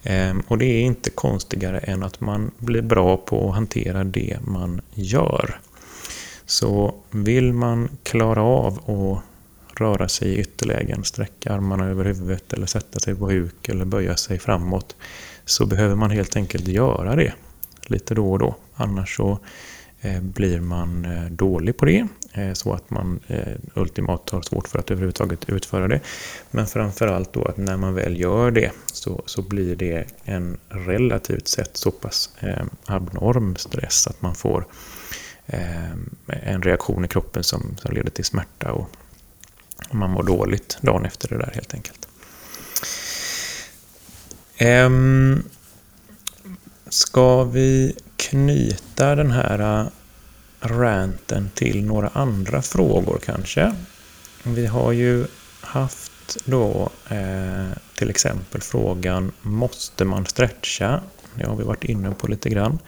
[0.03, 4.37] Ehm, och det är inte konstigare än att man blir bra på att hantera det
[4.41, 5.59] man gör.
[6.45, 9.23] Så vill man klara av att
[9.79, 14.15] röra sig i ytterlägen, sträcka armarna över huvudet eller sätta sig på huk eller böja
[14.15, 14.95] sig framåt
[15.45, 17.33] så behöver man helt enkelt göra det
[17.87, 18.55] lite då och då.
[18.75, 19.39] Annars så
[20.01, 24.67] eh, blir man eh, dålig på det Eh, så att man eh, ultimat har svårt
[24.67, 25.99] för att överhuvudtaget utföra det.
[26.51, 31.47] Men framförallt då att när man väl gör det så, så blir det en relativt
[31.47, 34.65] sett så pass eh, abnorm stress att man får
[36.27, 38.89] en reaktion i kroppen som, som leder till smärta och
[39.91, 42.07] man mår dåligt dagen efter det där helt enkelt.
[44.57, 45.43] Ehm,
[46.89, 49.89] ska vi knyta den här
[50.59, 53.75] ranten till några andra frågor kanske?
[54.43, 55.25] Vi har ju
[55.61, 61.01] haft då eh, till exempel frågan Måste man stretcha?
[61.35, 62.79] Det har vi varit inne på lite grann.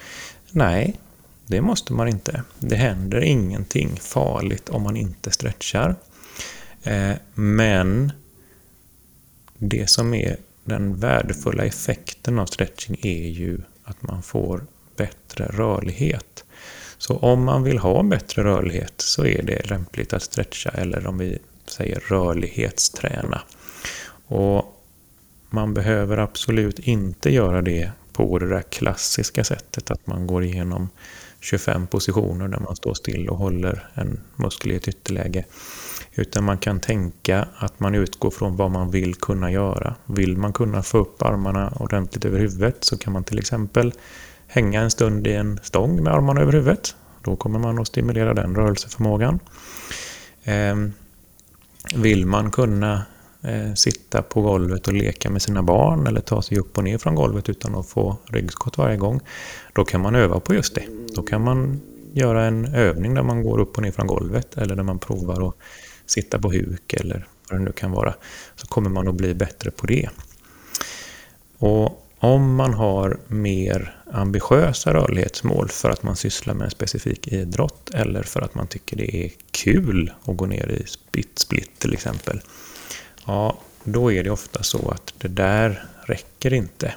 [0.52, 1.00] Nej,
[1.48, 2.44] det måste man inte.
[2.60, 5.96] Det händer ingenting farligt om man inte stretchar.
[6.84, 8.12] Eh, men
[9.58, 14.66] det som är den värdefulla effekten av stretching är ju att man får
[14.96, 16.44] bättre rörlighet.
[17.02, 21.18] Så om man vill ha bättre rörlighet så är det lämpligt att stretcha eller om
[21.18, 23.42] vi säger rörlighetsträna.
[24.28, 24.84] Och
[25.50, 30.90] man behöver absolut inte göra det på det där klassiska sättet att man går igenom
[31.40, 35.46] 25 positioner där man står still och håller en muskel i ett ytterläge.
[36.16, 39.96] Utan man kan tänka att man utgår från vad man vill kunna göra.
[40.06, 43.94] Vill man kunna få upp armarna ordentligt över huvudet så kan man till exempel
[44.52, 46.96] hänga en stund i en stång med armarna över huvudet.
[47.24, 49.40] Då kommer man att stimulera den rörelseförmågan.
[50.44, 50.94] Ehm,
[51.96, 53.06] vill man kunna
[53.42, 56.98] eh, sitta på golvet och leka med sina barn eller ta sig upp och ner
[56.98, 59.20] från golvet utan att få ryggskott varje gång,
[59.74, 60.84] då kan man öva på just det.
[61.16, 61.82] Då kan man
[62.14, 65.48] göra en övning där man går upp och ner från golvet eller där man provar
[65.48, 65.56] att
[66.06, 68.14] sitta på huk eller vad det nu kan vara,
[68.56, 70.10] så kommer man att bli bättre på det.
[71.58, 77.90] Och om man har mer ambitiösa rörlighetsmål för att man sysslar med en specifik idrott
[77.94, 81.94] eller för att man tycker det är kul att gå ner i split split till
[81.94, 82.42] exempel,
[83.26, 86.94] ja, då är det ofta så att det där räcker inte.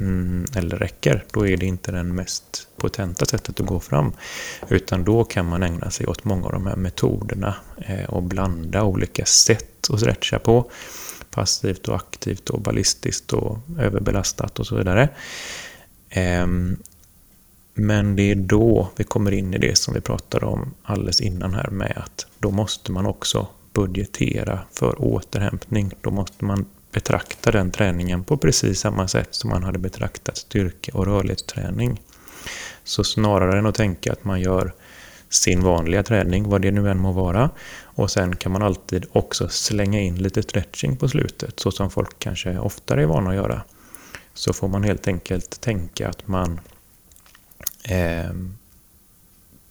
[0.00, 4.12] Mm, eller räcker, då är det inte den mest potenta sättet att gå fram.
[4.68, 8.82] Utan då kan man ägna sig åt många av de här metoderna eh, och blanda
[8.82, 10.70] olika sätt att stretcha på.
[11.30, 15.08] Passivt och aktivt och ballistiskt och överbelastat och så vidare.
[16.10, 16.76] Ehm,
[17.74, 21.54] men det är då vi kommer in i det som vi pratade om alldeles innan
[21.54, 25.92] här med att då måste man också budgetera för återhämtning.
[26.00, 30.92] Då måste man betrakta den träningen på precis samma sätt som man hade betraktat styrke
[30.92, 32.00] och rörlighetsträning.
[32.84, 34.72] Så snarare än att tänka att man gör
[35.28, 37.50] sin vanliga träning, vad det nu än må vara,
[37.82, 42.18] och sen kan man alltid också slänga in lite stretching på slutet, så som folk
[42.18, 43.62] kanske oftare är vana att göra.
[44.34, 46.60] Så får man helt enkelt tänka att man
[47.84, 48.30] eh,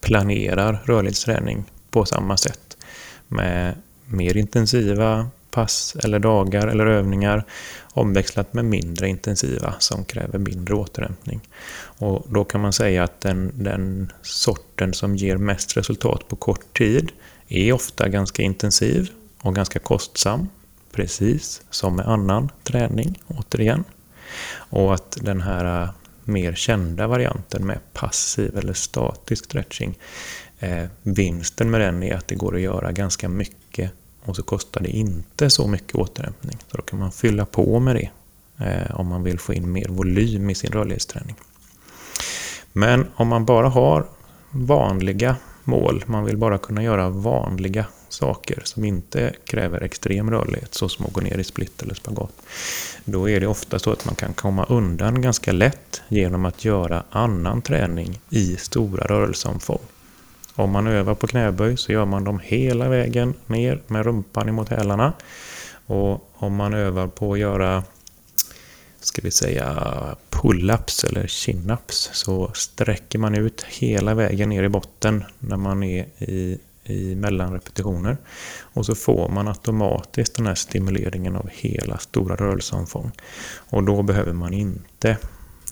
[0.02, 2.78] planerar rörlighetsträning på samma sätt
[3.28, 7.44] med mer intensiva pass eller dagar eller övningar
[7.94, 11.42] omväxlat med mindre intensiva som kräver mindre återhämtning.
[12.00, 16.78] Och då kan man säga att den, den sorten som ger mest resultat på kort
[16.78, 17.12] tid
[17.48, 19.10] är ofta ganska intensiv
[19.42, 20.50] och ganska kostsam,
[20.92, 23.84] precis som med annan träning, återigen.
[24.70, 25.90] Och att den här äh,
[26.24, 29.98] mer kända varianten med passiv eller statisk stretching,
[30.60, 33.92] eh, vinsten med den är att det går att göra ganska mycket
[34.28, 36.58] och så kostar det inte så mycket återhämtning.
[36.72, 38.10] Så då kan man fylla på med det
[38.66, 41.36] eh, om man vill få in mer volym i sin rörlighetsträning.
[42.74, 44.06] Men om man bara har
[44.52, 50.90] vanliga mål, man vill bara kunna göra vanliga saker som inte kräver extrem rörlighet, så
[50.90, 52.34] som att gå ner i split eller spagat.
[53.06, 57.04] Då är det ofta så att man kan komma undan ganska lätt genom att göra
[57.10, 59.80] annan träning i stora rörelseomfång.
[60.58, 64.70] Om man övar på knäböj så gör man dem hela vägen ner med rumpan emot
[64.70, 65.14] hälarna.
[65.86, 67.84] Och om man övar på att göra
[69.00, 69.76] ska vi säga
[70.30, 76.06] pull-ups eller chin-ups så sträcker man ut hela vägen ner i botten när man är
[76.18, 78.18] i, i mellanrepetitioner.
[78.60, 83.12] Och så får man automatiskt den här stimuleringen av hela stora rörelseomfång.
[83.70, 85.18] Och då behöver man inte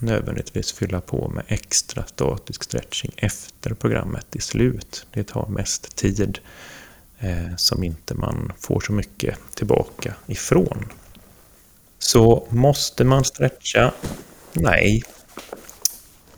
[0.02, 5.06] nödvändigtvis fylla på med extra statisk stretching efter programmet är slut.
[5.12, 6.38] Det tar mest tid
[7.18, 10.84] eh, som inte man får så mycket tillbaka ifrån.
[11.98, 13.92] Så måste man stretcha?
[14.52, 15.02] Nej.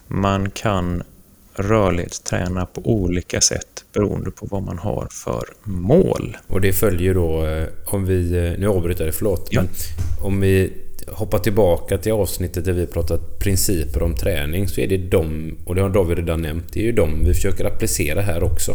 [0.06, 1.02] Man kan
[1.54, 6.36] rörlighetsträna på olika sätt beroende på vad man har för mål.
[6.46, 8.36] Och det följer då, eh, om vi...
[8.36, 9.48] Eh, nu avbryter jag förlåt.
[9.50, 9.62] Ja.
[9.62, 9.70] Men
[10.26, 10.72] om vi
[11.12, 15.74] hoppar tillbaka till avsnittet där vi pratat principer om träning så är det de, och
[15.74, 18.74] det har David redan nämnt, det är ju de vi försöker applicera här också.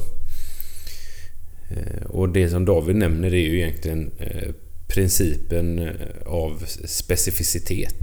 [1.70, 4.54] Eh, och det som David nämner är ju egentligen eh,
[4.88, 5.92] principen eh,
[6.26, 8.00] av specificitet.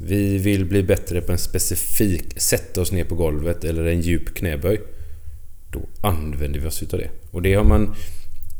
[0.00, 2.40] Vi vill bli bättre på en specifik...
[2.40, 4.80] Sätta oss ner på golvet eller en djup knäböj.
[5.72, 7.10] Då använder vi oss utav det.
[7.30, 7.94] Och det har man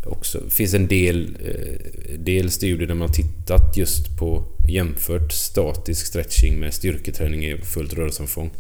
[0.07, 0.39] också...
[0.39, 6.61] Det finns en del, eh, del studier där man tittat just på jämfört statisk stretching
[6.61, 8.51] med styrketräning i fullt rörelseomfång.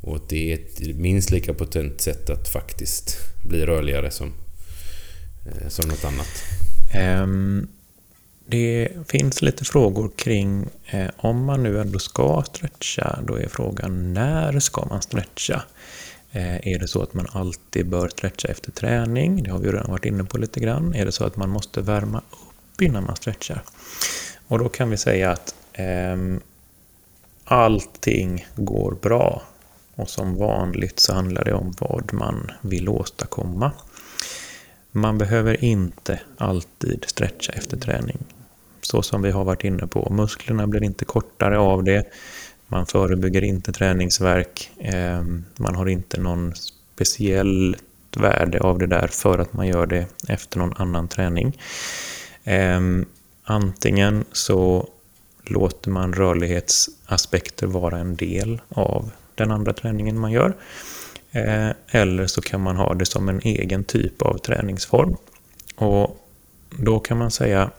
[0.00, 4.32] Och det är ett minst lika potent sätt att faktiskt bli rörligare som,
[5.46, 6.44] eh, som något annat.
[6.94, 7.68] Ehm,
[8.46, 14.14] det finns lite frågor kring eh, om man nu ändå ska stretcha, då är frågan
[14.14, 15.62] när ska man stretcha?
[16.36, 19.42] Eh, är det så att man alltid bör stretcha efter träning?
[19.42, 20.94] Det har vi redan varit inne på lite grann.
[20.94, 23.62] Är det så att man måste värma upp innan man stretchar?
[24.46, 26.16] Och då kan vi säga att eh,
[27.44, 29.42] allting går bra.
[29.94, 33.72] Och som vanligt så handlar det om vad man vill åstadkomma.
[34.92, 38.18] Man behöver inte alltid stretcha efter träning
[38.80, 40.10] så som vi har varit inne på.
[40.10, 42.12] Musklerna blir inte kortare av det.
[42.68, 44.70] Man förebygger inte träningsverk.
[44.78, 47.82] Ehm, man har inte någon speciellt
[48.16, 51.58] värde av det där för att man gör det efter någon annan träning.
[52.44, 53.06] Ehm,
[53.44, 54.88] antingen så
[55.44, 60.56] låter man rörlighetsaspekter vara en del av den andra träningen man gör.
[61.30, 65.16] Eh, eller så kan man ha det som en egen typ av träningsform.
[65.76, 66.26] Och
[66.70, 67.70] då kan man säga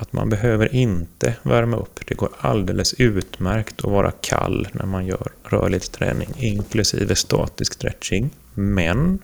[0.00, 2.00] att man behöver inte värma upp.
[2.06, 8.30] Det går alldeles utmärkt att vara kall när man gör rörlighetsträning, inklusive statisk stretching.
[8.54, 9.18] Men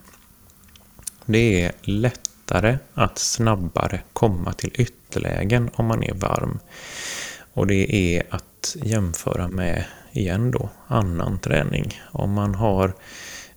[1.27, 6.59] det är lättare att snabbare komma till ytterlägen om man är varm.
[7.53, 12.01] Och det är att jämföra med, igen då, annan träning.
[12.13, 12.93] Om man har eh,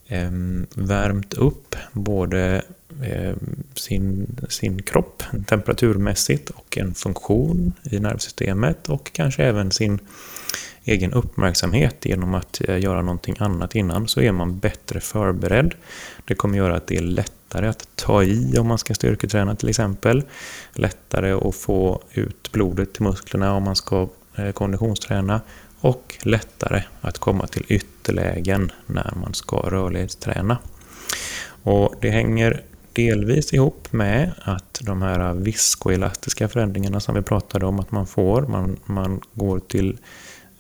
[0.10, 2.62] Ehm, värmt upp både
[3.01, 3.36] Eh,
[3.76, 9.99] sin, sin kropp temperaturmässigt och en funktion i nervsystemet och kanske även sin
[10.84, 15.74] egen uppmärksamhet genom att eh, göra någonting annat innan så är man bättre förberedd.
[16.26, 19.70] Det kommer göra att det är lättare att ta i om man ska styrketräna till
[19.70, 20.24] exempel.
[20.74, 25.41] Lättare att få ut blodet till musklerna om man ska eh, konditionsträna
[25.82, 30.57] och lättare att komma till ytterlägen när man ska rörlighetsträna.
[31.63, 32.63] Och det hänger
[32.93, 38.41] delvis ihop med att de här viskoelastiska förändringarna som vi pratade om att man får,
[38.41, 39.97] man, man går till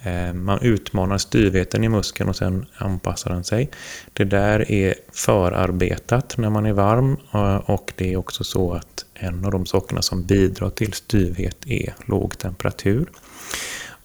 [0.03, 3.69] eh, man utmanar styvheten i muskeln och sen anpassar den sig.
[4.13, 9.05] Det där är förarbetat när man är varm eh, och det är också så att
[9.13, 13.09] en av de sakerna som bidrar till styvhet är låg temperatur.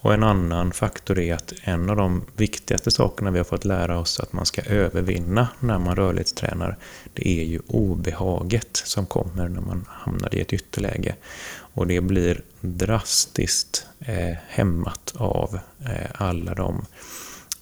[0.05, 3.99] Och en annan faktor är att en av de viktigaste sakerna vi har fått lära
[3.99, 6.77] oss att man ska övervinna när man rörlighetstränar,
[7.15, 11.17] det är ju obehaget som kommer när man hamnar i ett ytterläge.
[11.57, 16.87] Och det blir drastiskt eh, hämmat av eh, alla de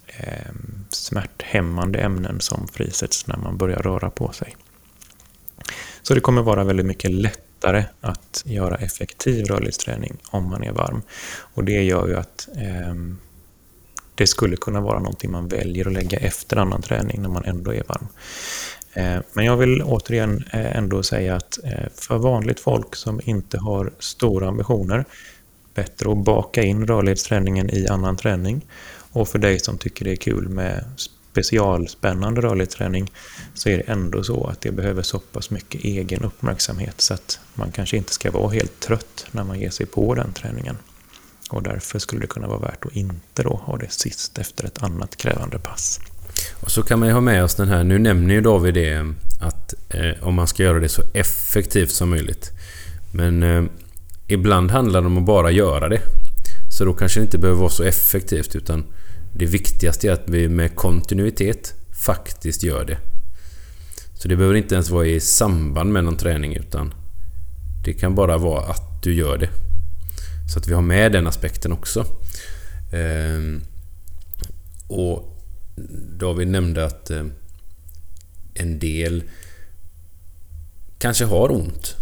[0.07, 0.53] eh,
[0.88, 4.57] smärthämmande ämnen som frisätts när man börjar röra på sig.
[6.03, 10.72] Så det kommer vara väldigt mycket lättare lättare att göra effektiv rörlighetsträning om man är
[10.72, 11.02] varm.
[11.54, 12.94] Och det gör ju att eh,
[14.14, 17.74] det skulle kunna vara någonting man väljer att lägga efter annan träning när man ändå
[17.74, 18.08] är varm.
[18.92, 23.58] Eh, men jag vill återigen eh, ändå säga att eh, för vanligt folk som inte
[23.58, 25.04] har stora ambitioner,
[25.74, 28.66] bättre att baka in rörlighetsträningen i annan träning.
[29.12, 30.84] Och för dig som tycker det är kul med
[31.33, 33.12] specialspännande rörlighetsträning
[33.55, 37.41] så är det ändå så att det behöver så pass mycket egen uppmärksamhet så att
[37.55, 40.76] man kanske inte ska vara helt trött när man ger sig på den träningen.
[41.51, 44.83] Och därför skulle det kunna vara värt att inte då ha det sist efter ett
[44.83, 46.01] annat krävande pass.
[46.61, 49.14] Och så kan man ju ha med oss den här, nu nämner ju David det
[49.41, 52.51] att eh, om man ska göra det så effektivt som möjligt.
[53.12, 53.64] Men eh,
[54.26, 56.01] ibland handlar det om att bara göra det.
[56.78, 58.85] Så då kanske det inte behöver vara så effektivt utan
[59.35, 61.74] det viktigaste är att vi med kontinuitet
[62.07, 62.99] faktiskt gör det.
[64.14, 66.95] Så det behöver inte ens vara i samband med någon träning utan
[67.85, 69.49] det kan bara vara att du gör det.
[70.53, 72.07] Så att vi har med den aspekten också.
[72.93, 73.62] Ehm,
[74.87, 75.39] och
[76.18, 77.24] David nämnde att eh,
[78.55, 79.22] en del
[80.99, 81.97] kanske har ont.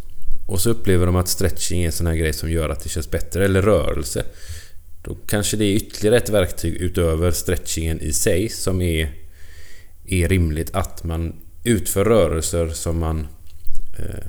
[0.46, 2.88] Och så upplever de att stretching är en sån här grej som gör att det
[2.88, 3.44] känns bättre.
[3.44, 4.24] Eller rörelse.
[5.02, 9.14] Då kanske det är ytterligare ett verktyg utöver stretchingen i sig som är,
[10.06, 10.70] är rimligt.
[10.74, 11.34] Att man
[11.64, 13.26] utför rörelser som man
[13.98, 14.26] eh,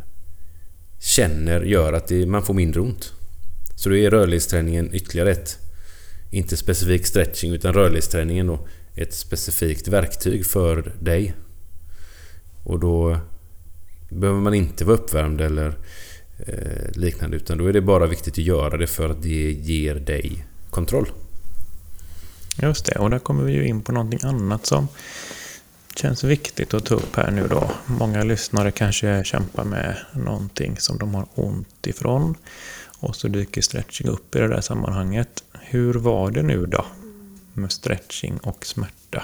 [0.99, 3.13] känner gör att det, man får mindre ont.
[3.75, 5.57] Så då är rörlighetsträningen ytterligare ett,
[6.31, 11.33] inte specifik stretching utan rörlighetsträningen då, ett specifikt verktyg för dig.
[12.63, 13.17] Och då
[14.09, 15.77] behöver man inte vara uppvärmd eller
[16.37, 19.95] eh, liknande utan då är det bara viktigt att göra det för att det ger
[19.95, 21.11] dig kontroll.
[22.61, 24.87] Just det, och där kommer vi ju in på någonting annat som
[25.95, 27.71] känns viktigt att ta upp här nu då.
[27.85, 32.35] Många lyssnare kanske kämpar med någonting som de har ont ifrån.
[32.99, 35.43] Och så dyker stretching upp i det där sammanhanget.
[35.53, 36.85] Hur var det nu då
[37.53, 39.23] med stretching och smärta?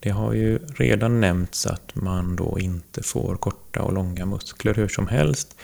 [0.00, 4.88] Det har ju redan nämnts att man då inte får korta och långa muskler hur
[4.88, 5.56] som helst.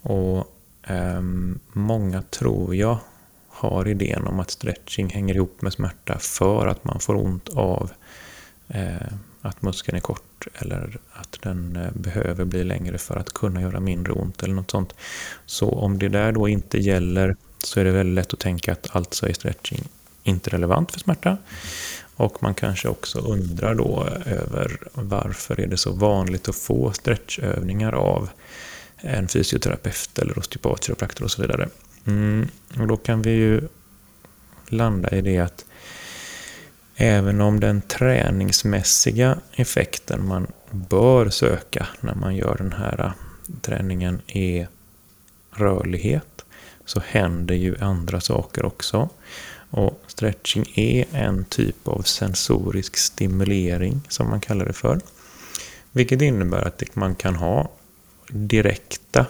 [0.00, 1.20] Och eh,
[1.72, 2.98] många tror jag
[3.54, 7.90] har idén om att stretching hänger ihop med smärta för att man får ont av
[8.68, 13.62] eh, att muskeln är kort eller att den eh, behöver bli längre för att kunna
[13.62, 14.94] göra mindre ont eller något sånt.
[15.46, 18.96] Så om det där då inte gäller så är det väldigt lätt att tänka att
[18.96, 19.88] alltså är stretching
[20.22, 21.38] inte relevant för smärta.
[22.16, 27.92] Och man kanske också undrar då över varför är det så vanligt att få stretchövningar
[27.92, 28.28] av
[28.96, 31.68] en fysioterapeut eller osteopat, kiropraktor och så vidare.
[32.06, 32.48] Mm,
[32.78, 33.60] och då kan vi ju
[34.66, 35.64] landa i det att
[36.96, 43.12] även om den träningsmässiga effekten man bör söka när man gör den här äh,
[43.60, 44.68] träningen är
[45.50, 46.44] rörlighet
[46.84, 49.08] så händer ju andra saker också.
[49.70, 55.00] Och stretching är en typ av sensorisk stimulering som man kallar det för.
[55.92, 57.70] Vilket innebär att man kan ha
[58.28, 59.26] direkta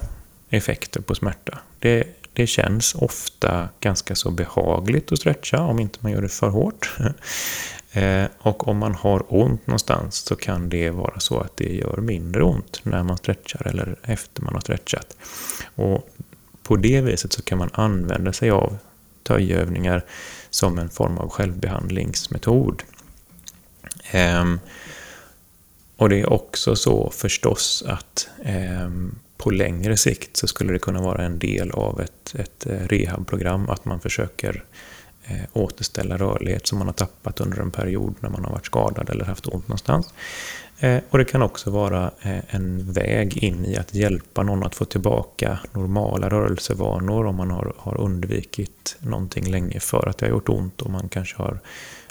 [0.51, 1.59] effekter på smärta.
[1.79, 2.05] Det,
[2.35, 6.93] det känns ofta ganska så behagligt att stretcha om inte man gör det för hårt.
[7.97, 11.97] Eh, och om man har ont någonstans så kan det vara så att det gör
[11.97, 15.16] mindre ont när man stretchar eller efter man har stretchat.
[15.74, 16.09] Och
[16.62, 18.76] på det viset så kan man använda sig av
[19.22, 20.05] töjövningar
[20.51, 22.82] som en form av självbehandlingsmetod.
[24.11, 24.61] Ehm,
[25.97, 31.03] och det är också så förstås att ehm, på längre sikt så skulle det kunna
[31.03, 34.65] vara en del av ett, ett eh, rehabprogram att man försöker
[35.25, 39.11] eh, återställa rörlighet som man har tappat under en period när man har varit skadad
[39.11, 40.15] eller haft ont någonstans.
[40.79, 44.75] Eh, och det kan också vara eh, en väg in i att hjälpa någon att
[44.75, 50.31] få tillbaka normala rörelsevanor om man har, har undvikit någonting länge för att det har
[50.31, 51.61] gjort ont och man kanske har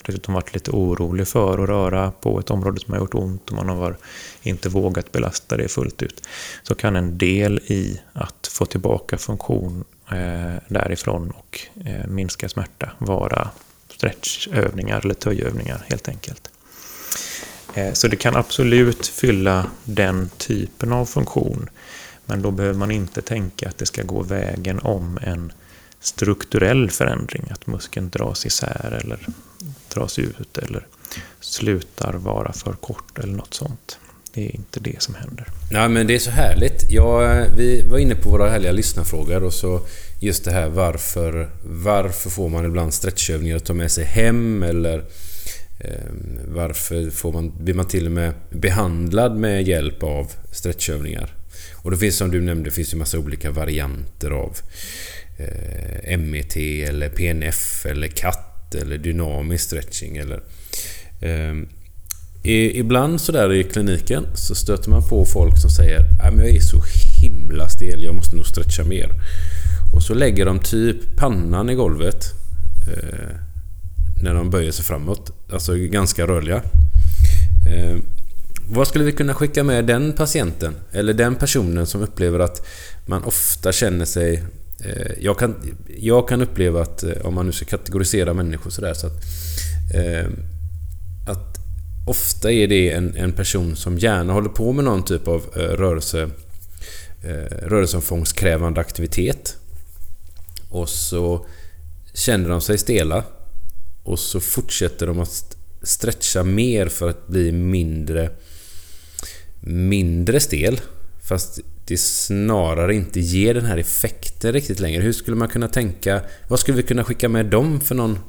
[0.06, 3.56] dessutom varit lite orolig för att röra på ett område som har gjort ont och
[3.56, 3.98] man har
[4.42, 6.28] inte vågat belasta det fullt ut.
[6.64, 12.92] Så kan en del i att få tillbaka funktion eh, därifrån och eh, minska smärta
[12.98, 13.50] vara
[13.90, 16.52] stretchövningar eller töjövningar helt enkelt.
[17.74, 21.70] Eh, så det kan absolut fylla den typen av funktion.
[22.26, 25.52] Men då behöver man inte tänka att det ska gå vägen om en
[26.00, 29.28] strukturell förändring, att muskeln dras isär eller
[29.94, 30.88] dras ut eller
[31.40, 33.98] slutar vara för kort eller något sånt.
[34.34, 35.48] Det är inte det som händer.
[35.72, 36.86] Nej men det är så härligt.
[36.90, 39.82] Ja, vi var inne på våra härliga lyssnarfrågor och så
[40.22, 44.98] just det här varför, varför får man ibland stretchövningar att ta med sig hem eller
[45.80, 46.12] eh,
[46.48, 51.34] varför får man, blir man till och med behandlad med hjälp av stretchövningar?
[51.76, 54.58] Och det finns som du nämnde, det finns ju massa olika varianter av
[55.38, 60.40] eh, MET eller PNF eller CAT eller dynamisk stretching eller
[61.20, 61.54] eh,
[62.46, 66.84] Ibland sådär i kliniken så stöter man på folk som säger att jag är så
[67.22, 69.10] himla stel, jag måste nog stretcha mer.
[69.94, 72.26] Och så lägger de typ pannan i golvet
[72.88, 73.36] eh,
[74.24, 75.32] när de böjer sig framåt.
[75.52, 76.62] Alltså ganska rörliga.
[77.68, 77.98] Eh,
[78.68, 80.76] vad skulle vi kunna skicka med den patienten?
[80.92, 82.68] Eller den personen som upplever att
[83.06, 84.44] man ofta känner sig
[84.80, 88.94] Eh, jag kan, jag kan uppleva att, eh, om man nu ska kategorisera människor sådär,
[88.94, 89.24] så att,
[89.94, 90.28] eh,
[91.28, 91.58] att
[92.08, 96.30] ofta är det en, en person som gärna håller på med någon typ av rörelse,
[97.62, 99.58] rörelseomfångskrävande aktivitet.
[100.70, 101.46] Och så
[102.14, 103.24] känner de sig stela.
[104.04, 108.30] Och så fortsätter de att stretcha mer för att bli mindre
[109.66, 110.82] mindre stel.
[111.22, 115.02] Fast det snarare inte ger den här effekten riktigt längre.
[115.02, 116.22] Hur skulle man kunna tänka?
[116.48, 118.20] Vad skulle vi kunna skicka med dem för någon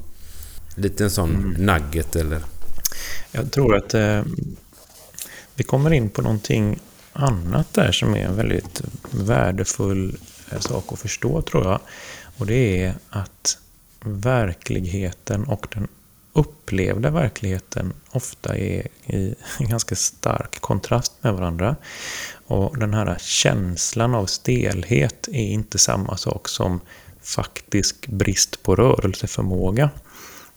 [0.75, 1.51] liten sån mm.
[1.51, 2.41] nugget eller?
[3.31, 4.23] Jag tror att eh,
[5.55, 6.79] vi kommer in på någonting
[7.13, 8.81] annat där som är en väldigt
[9.11, 10.17] värdefull
[10.51, 11.79] eh, sak att förstå tror jag.
[12.37, 13.57] Och det är att
[14.05, 15.87] verkligheten och den
[16.35, 21.75] upplevda verkligheten ofta är i ganska stark kontrast med varandra.
[22.47, 26.79] Och den här känslan av stelhet är inte samma sak som
[27.21, 29.89] faktisk brist på rörelseförmåga.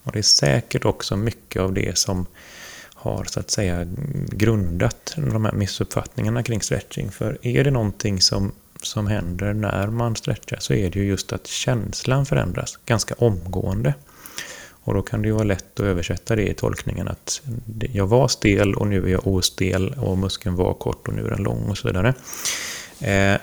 [0.03, 2.27] Och det är säkert också mycket av det som
[2.95, 3.87] har så att säga
[4.29, 7.11] grundat de här missuppfattningarna kring stretching.
[7.11, 8.53] För är det någonting som,
[8.83, 13.95] som händer när man stretchar så är det ju just att känslan förändras ganska omgående.
[14.89, 17.43] Och då kan det ju vara lätt att översätta det i tolkningen att
[17.93, 21.31] jag var stel och nu är jag ostel och muskeln var kort och nu är
[21.31, 22.15] den lång och så vidare.
[23.01, 23.41] Eh,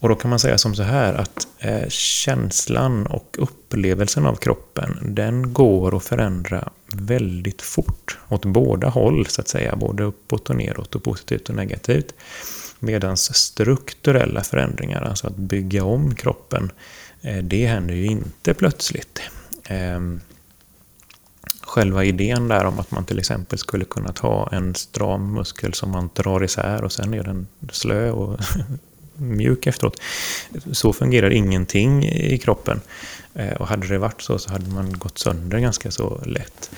[0.00, 4.98] och då kan man säga som så här att eh, känslan och upplevelsen av kroppen
[5.02, 10.56] den går att förändra väldigt fort åt båda håll så att säga, både uppåt och
[10.56, 12.14] neråt och positivt och negativt.
[12.78, 16.70] Medan strukturella förändringar, alltså att bygga om kroppen,
[17.22, 19.20] eh, det händer ju inte plötsligt.
[19.64, 20.00] Eh,
[21.66, 25.90] själva idén där om att man till exempel skulle kunna ta en stram muskel som
[25.90, 28.40] man drar isär och sen är den slö och
[29.16, 30.00] mjuk efteråt.
[30.72, 32.80] Så fungerar ingenting i kroppen.
[33.34, 36.70] Eh, och hade det varit så så hade man gått sönder ganska så lätt.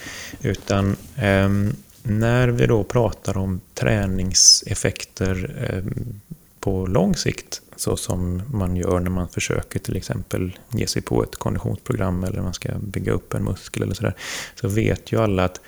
[0.43, 6.20] Utan ehm, när vi då pratar om träningseffekter ehm,
[6.68, 11.22] på lång sikt, så som man gör när man försöker till exempel ge sig på
[11.22, 14.14] ett konditionsprogram eller man ska bygga upp en muskel eller sådär,
[14.54, 15.60] så vet ju alla att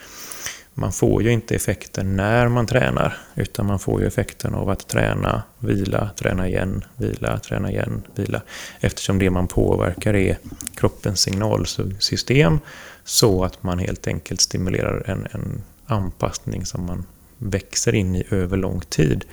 [0.74, 4.88] man får ju inte effekten när man tränar, utan man får ju effekten av att
[4.88, 8.42] träna, vila, träna igen, vila, träna igen, vila.
[8.80, 10.38] Eftersom det man påverkar är
[10.74, 12.58] kroppens signalsystem
[13.04, 17.04] så att man helt enkelt stimulerar en, en anpassning som man
[17.40, 19.24] växer in i över lång tid.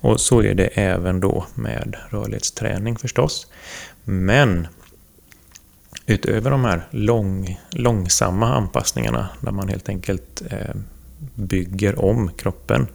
[0.00, 3.46] Och så är det även då med rörlighetsträning förstås.
[4.04, 4.66] Men
[6.06, 10.74] utöver de här lång, långsamma anpassningarna där man helt enkelt eh,
[11.34, 12.86] bygger om kroppen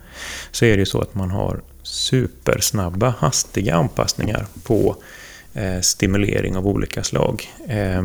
[0.51, 4.95] så är det ju så att man har supersnabba, hastiga anpassningar på
[5.53, 7.49] eh, stimulering av olika slag.
[7.67, 8.03] Eh,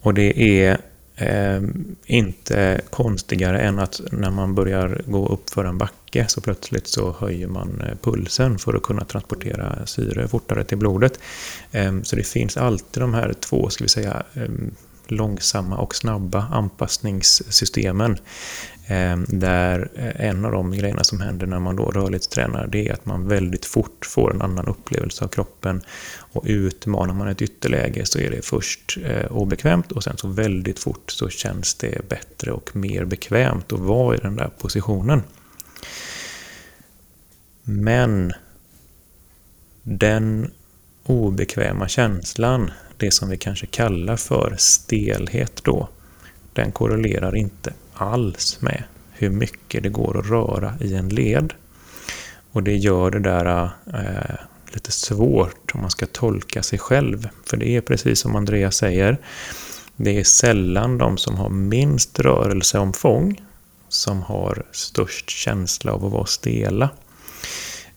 [0.00, 0.78] och det är
[1.16, 1.60] eh,
[2.06, 7.16] inte konstigare än att när man börjar gå upp för en backe så plötsligt så
[7.18, 11.18] höjer man eh, pulsen för att kunna transportera syre fortare till blodet.
[11.72, 14.48] Eh, så det finns alltid de här två, ska vi säga, eh,
[15.06, 18.18] långsamma och snabba anpassningssystemen.
[18.86, 22.92] Ehm, där eh, en av de grejerna som händer när man då rörlighetstränar det är
[22.92, 25.82] att man väldigt fort får en annan upplevelse av kroppen.
[26.16, 30.78] Och utmanar man ett ytterläge så är det först eh, obekvämt och sen så väldigt
[30.78, 35.22] fort så känns det bättre och mer bekvämt att vara i den där positionen.
[37.62, 38.32] Men
[39.82, 40.50] den
[41.04, 45.88] obekväma känslan, det som vi kanske kallar för stelhet då,
[46.52, 47.72] den korrelerar inte
[48.02, 51.54] alls med hur mycket det går att röra i en led.
[52.52, 54.36] Och det gör det där eh,
[54.74, 57.28] lite svårt om man ska tolka sig själv.
[57.46, 59.18] För det är precis som Andreas säger,
[59.96, 63.42] det är sällan de som har minst rörelseomfång
[63.88, 66.90] som har störst känsla av att vara stela.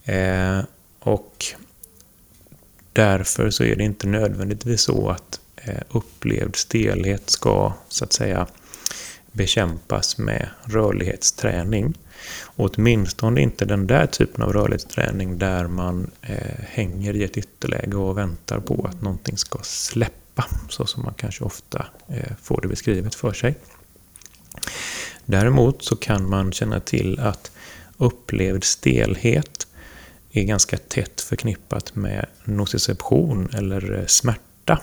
[0.04, 0.60] Eh,
[1.00, 1.46] och
[2.94, 8.48] därför så är det inte nödvändigtvis så att eh, upplevd stelhet ska, så att säga,
[9.36, 11.98] bekämpas med rörlighetsträning.
[12.56, 18.18] Åtminstone inte den där typen av rörlighetsträning där man eh, hänger i ett ytterläge och
[18.18, 23.16] väntar på att någonting ska släppa, så som man kanske ofta eh, får det beskrivet
[23.16, 23.56] för sig.
[25.26, 27.52] Däremot så kan man känna till att
[27.98, 29.68] upplevd stelhet
[30.32, 34.82] är ganska tätt förknippat med nociception eller eh, smärta.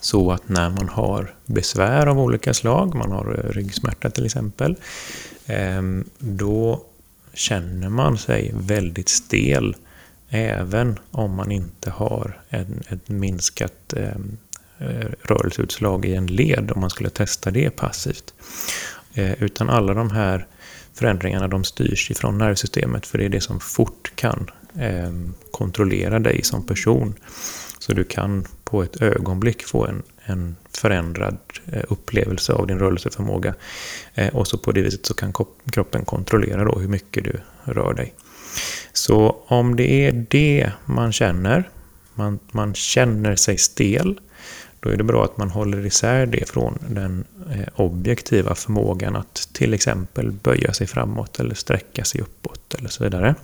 [0.00, 4.76] Så att när man har besvär av olika slag, man har eh, ryggsmärta till exempel,
[5.46, 6.82] ehm, då
[7.34, 9.76] känner man sig väldigt stel
[10.28, 14.36] även om man inte har en, ett minskat ehm,
[14.78, 18.34] eh, rörelseutslag i en led om man skulle testa det passivt.
[19.14, 20.46] Eh, utan alla de här
[20.94, 26.42] förändringarna de styrs ifrån nervsystemet för det är det som fort kan ehm, kontrollera dig
[26.42, 27.14] som person.
[27.86, 31.36] Så du kan på ett ögonblick få en, en förändrad
[31.72, 33.54] eh, upplevelse av din rörelseförmåga.
[34.14, 35.32] Eh, och så på det viset så kan
[35.72, 38.14] kroppen kontrollera då hur mycket du rör dig.
[38.92, 41.70] Så om det är det man känner,
[42.14, 44.20] man, man känner sig stel,
[44.80, 49.48] då är det bra att man håller isär det från den eh, objektiva förmågan att
[49.52, 53.34] till exempel böja sig framåt eller sträcka sig uppåt eller så vidare.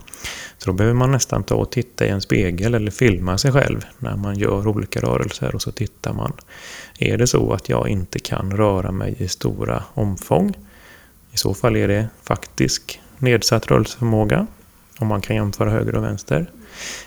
[0.58, 3.84] Så då behöver man nästan ta och titta i en spegel eller filma sig själv
[3.98, 6.32] när man gör olika rörelser och så tittar man.
[6.98, 10.54] Är det så att jag inte kan röra mig i stora omfång?
[11.32, 14.46] I så fall är det faktisk nedsatt rörelseförmåga
[14.98, 16.50] om man kan jämföra höger och vänster.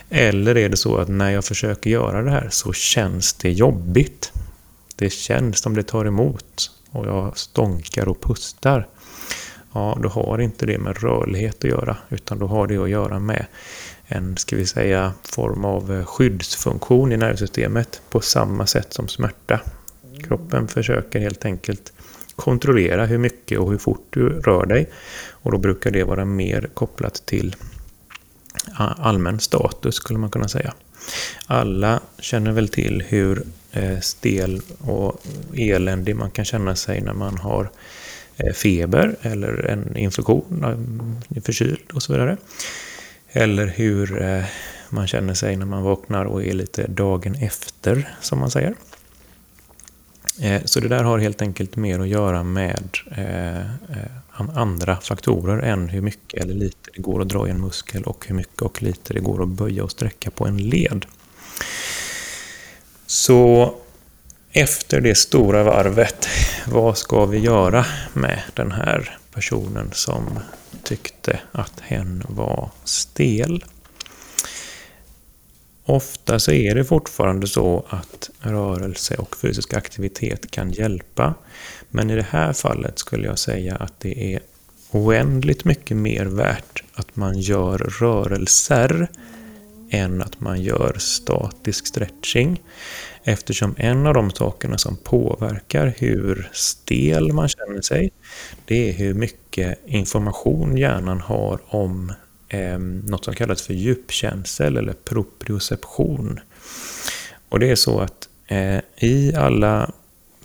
[0.10, 4.32] Eller är det så att när jag försöker göra det här så känns det jobbigt.
[4.96, 8.88] Det känns som det tar emot och jag stånkar och pustar.
[9.76, 13.20] Ja, då har inte det med rörlighet att göra utan då har det att göra
[13.20, 13.46] med
[14.08, 19.60] en, ska vi säga, form av skyddsfunktion i nervsystemet på samma sätt som smärta.
[20.24, 21.94] Kroppen försöker helt enkelt
[22.36, 24.90] kontrollera hur mycket och hur fort du rör dig
[25.30, 27.56] och då brukar det vara mer kopplat till
[28.98, 30.74] allmän status skulle man kunna säga.
[31.46, 37.38] Alla känner väl till hur eh, stel och eländig man kan känna sig när man
[37.38, 37.70] har eh,
[38.38, 40.64] Eh, feber eller en infektion,
[41.36, 42.38] eh, förkyld och så vidare.
[43.32, 44.44] Eller hur eh,
[44.90, 48.76] man känner sig när man vaknar och är lite dagen efter, som man säger.
[50.66, 52.98] Så det där har helt enkelt mer att göra med
[54.32, 58.26] andra faktorer än hur mycket eller lite det går att dra i en muskel och
[58.28, 61.06] hur mycket och lite det går att böja och sträcka på en led.
[63.08, 63.76] Så
[64.58, 66.28] efter det stora varvet,
[66.68, 70.40] vad ska vi göra med den här personen som
[70.84, 73.66] tyckte att hen var stel?
[75.86, 81.34] Ofta så är det fortfarande så att rörelse och fysisk aktivitet kan hjälpa.
[81.90, 84.40] Men i det här fallet skulle jag säga att det är
[84.92, 89.10] oändligt mycket mer värt att man gör rörelser
[89.90, 92.62] än att man gör statisk stretching.
[93.28, 98.12] Eftersom en av de sakerna som påverkar hur stel man känner sig,
[98.66, 102.14] det är hur mycket information hjärnan har om
[102.50, 106.40] eh, något som kallas för djupkänsel eller proprioception.
[107.50, 109.92] Och det är så att eh, i alla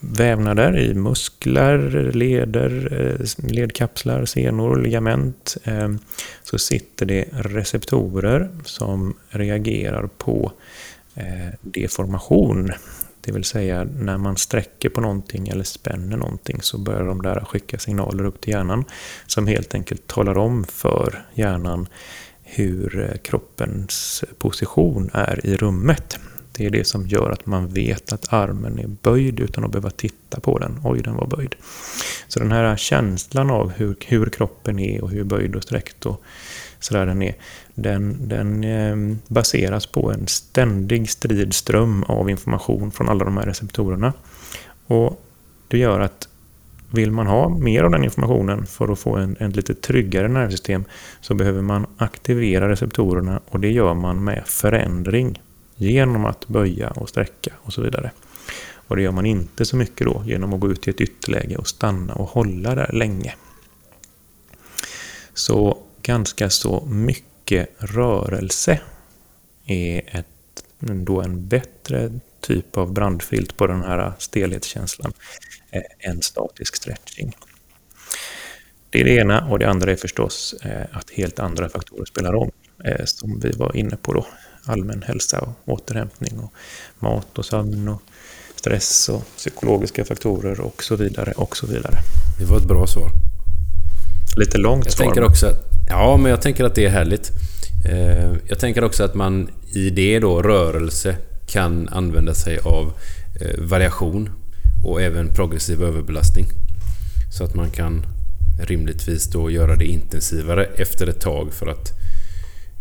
[0.00, 5.88] vävnader, i muskler, leder, eh, ledkapslar, senor, ligament, eh,
[6.42, 10.52] så sitter det receptorer som reagerar på eh,
[11.14, 12.70] Eh, deformation.
[13.20, 17.44] Det vill säga när man sträcker på någonting eller spänner någonting så börjar de där
[17.44, 18.84] skicka signaler upp till hjärnan
[19.26, 21.88] som helt enkelt talar om för hjärnan
[22.42, 26.18] hur eh, kroppens position är i rummet.
[26.52, 29.90] Det är det som gör att man vet att armen är böjd utan att behöva
[29.90, 30.80] titta på den.
[30.84, 31.54] Oj, den var böjd.
[32.28, 36.22] Så den här känslan av hur, hur kroppen är och hur böjd och sträckt och
[36.80, 37.34] sådär den är,
[37.74, 44.12] den, den eh, baseras på en ständig stridström av information från alla de här receptorerna.
[44.86, 45.24] Och
[45.68, 46.28] det gör att
[46.90, 50.84] vill man ha mer av den informationen för att få en, en lite tryggare nervsystem
[51.20, 55.42] så behöver man aktivera receptorerna och det gör man med förändring
[55.76, 58.10] genom att böja och sträcka och så vidare.
[58.72, 61.56] Och det gör man inte så mycket då genom att gå ut i ett ytterläge
[61.56, 63.34] och stanna och hålla där länge.
[65.34, 65.78] Så
[66.10, 68.80] ganska så mycket rörelse
[69.66, 75.12] är ett, då en bättre typ av brandfilt på den här stelhetskänslan
[75.70, 77.36] eh, än statisk stretching.
[78.90, 82.32] Det är det ena och det andra är förstås eh, att helt andra faktorer spelar
[82.32, 82.50] roll,
[82.84, 84.26] eh, som vi var inne på då.
[84.64, 86.52] Allmän hälsa och återhämtning och
[86.98, 88.02] mat och sömn och
[88.56, 91.98] stress och psykologiska faktorer och så vidare och så vidare.
[92.38, 93.10] Det var ett bra svar.
[94.36, 95.04] Lite långt jag svar.
[95.04, 95.46] Tänker också,
[95.90, 97.32] ja, men jag tänker att det är härligt.
[97.84, 101.16] Eh, jag tänker också att man i det då, rörelse,
[101.46, 102.92] kan använda sig av
[103.40, 104.30] eh, variation
[104.84, 106.46] och även progressiv överbelastning.
[107.32, 108.06] Så att man kan
[108.62, 111.92] rimligtvis då göra det intensivare efter ett tag för att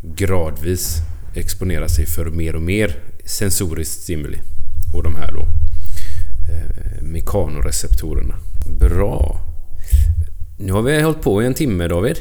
[0.02, 0.98] gradvis
[1.36, 2.96] exponera sig för mer och mer
[3.26, 4.38] sensoriskt stimuli.
[4.94, 5.42] Och de här då
[6.54, 8.36] eh, mekanoreceptorerna.
[8.80, 9.42] Bra!
[10.58, 12.18] Nu har vi hållit på i en timme David.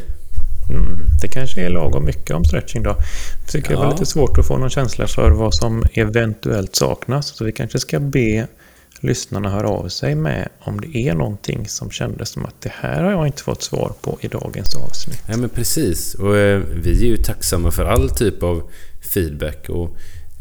[0.71, 2.91] Mm, det kanske är lagom mycket om stretching då.
[2.91, 3.79] Jag tycker ja.
[3.79, 7.27] det var lite svårt att få någon känsla för vad som eventuellt saknas.
[7.27, 8.47] Så vi kanske ska be
[9.01, 13.03] lyssnarna höra av sig med om det är någonting som kändes som att det här
[13.03, 15.23] har jag inte fått svar på i dagens avsnitt.
[15.29, 16.15] Ja men precis.
[16.15, 18.71] Och eh, vi är ju tacksamma för all typ av
[19.15, 19.69] feedback.
[19.69, 19.97] Och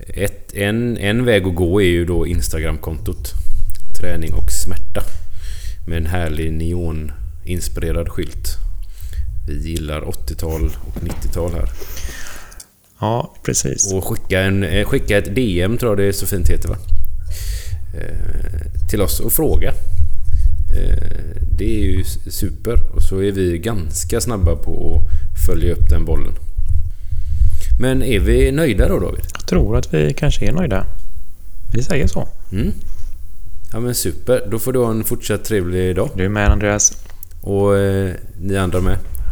[0.07, 3.33] ett, en, en väg att gå är ju då Instagramkontot.
[3.99, 5.03] Träning och smärta.
[5.87, 8.66] Med en härlig neoninspirerad skylt.
[9.47, 11.69] Vi gillar 80-tal och 90-tal här.
[12.99, 13.93] Ja, precis.
[13.93, 16.77] Och skicka, en, eh, skicka ett DM tror jag det är så fint heter va?
[17.93, 19.69] Eh, till oss och fråga.
[20.75, 21.07] Eh,
[21.57, 22.95] det är ju super.
[22.95, 25.01] Och så är vi ganska snabba på
[25.33, 26.33] att följa upp den bollen.
[27.79, 29.25] Men är vi nöjda då David?
[29.33, 30.85] Jag tror att vi kanske är nöjda.
[31.73, 32.27] Vi säger så.
[32.51, 32.71] Mm.
[33.71, 34.47] Ja men super.
[34.51, 36.09] Då får du ha en fortsatt trevlig dag.
[36.15, 37.03] Du med Andreas.
[37.41, 38.97] Och eh, ni andra med.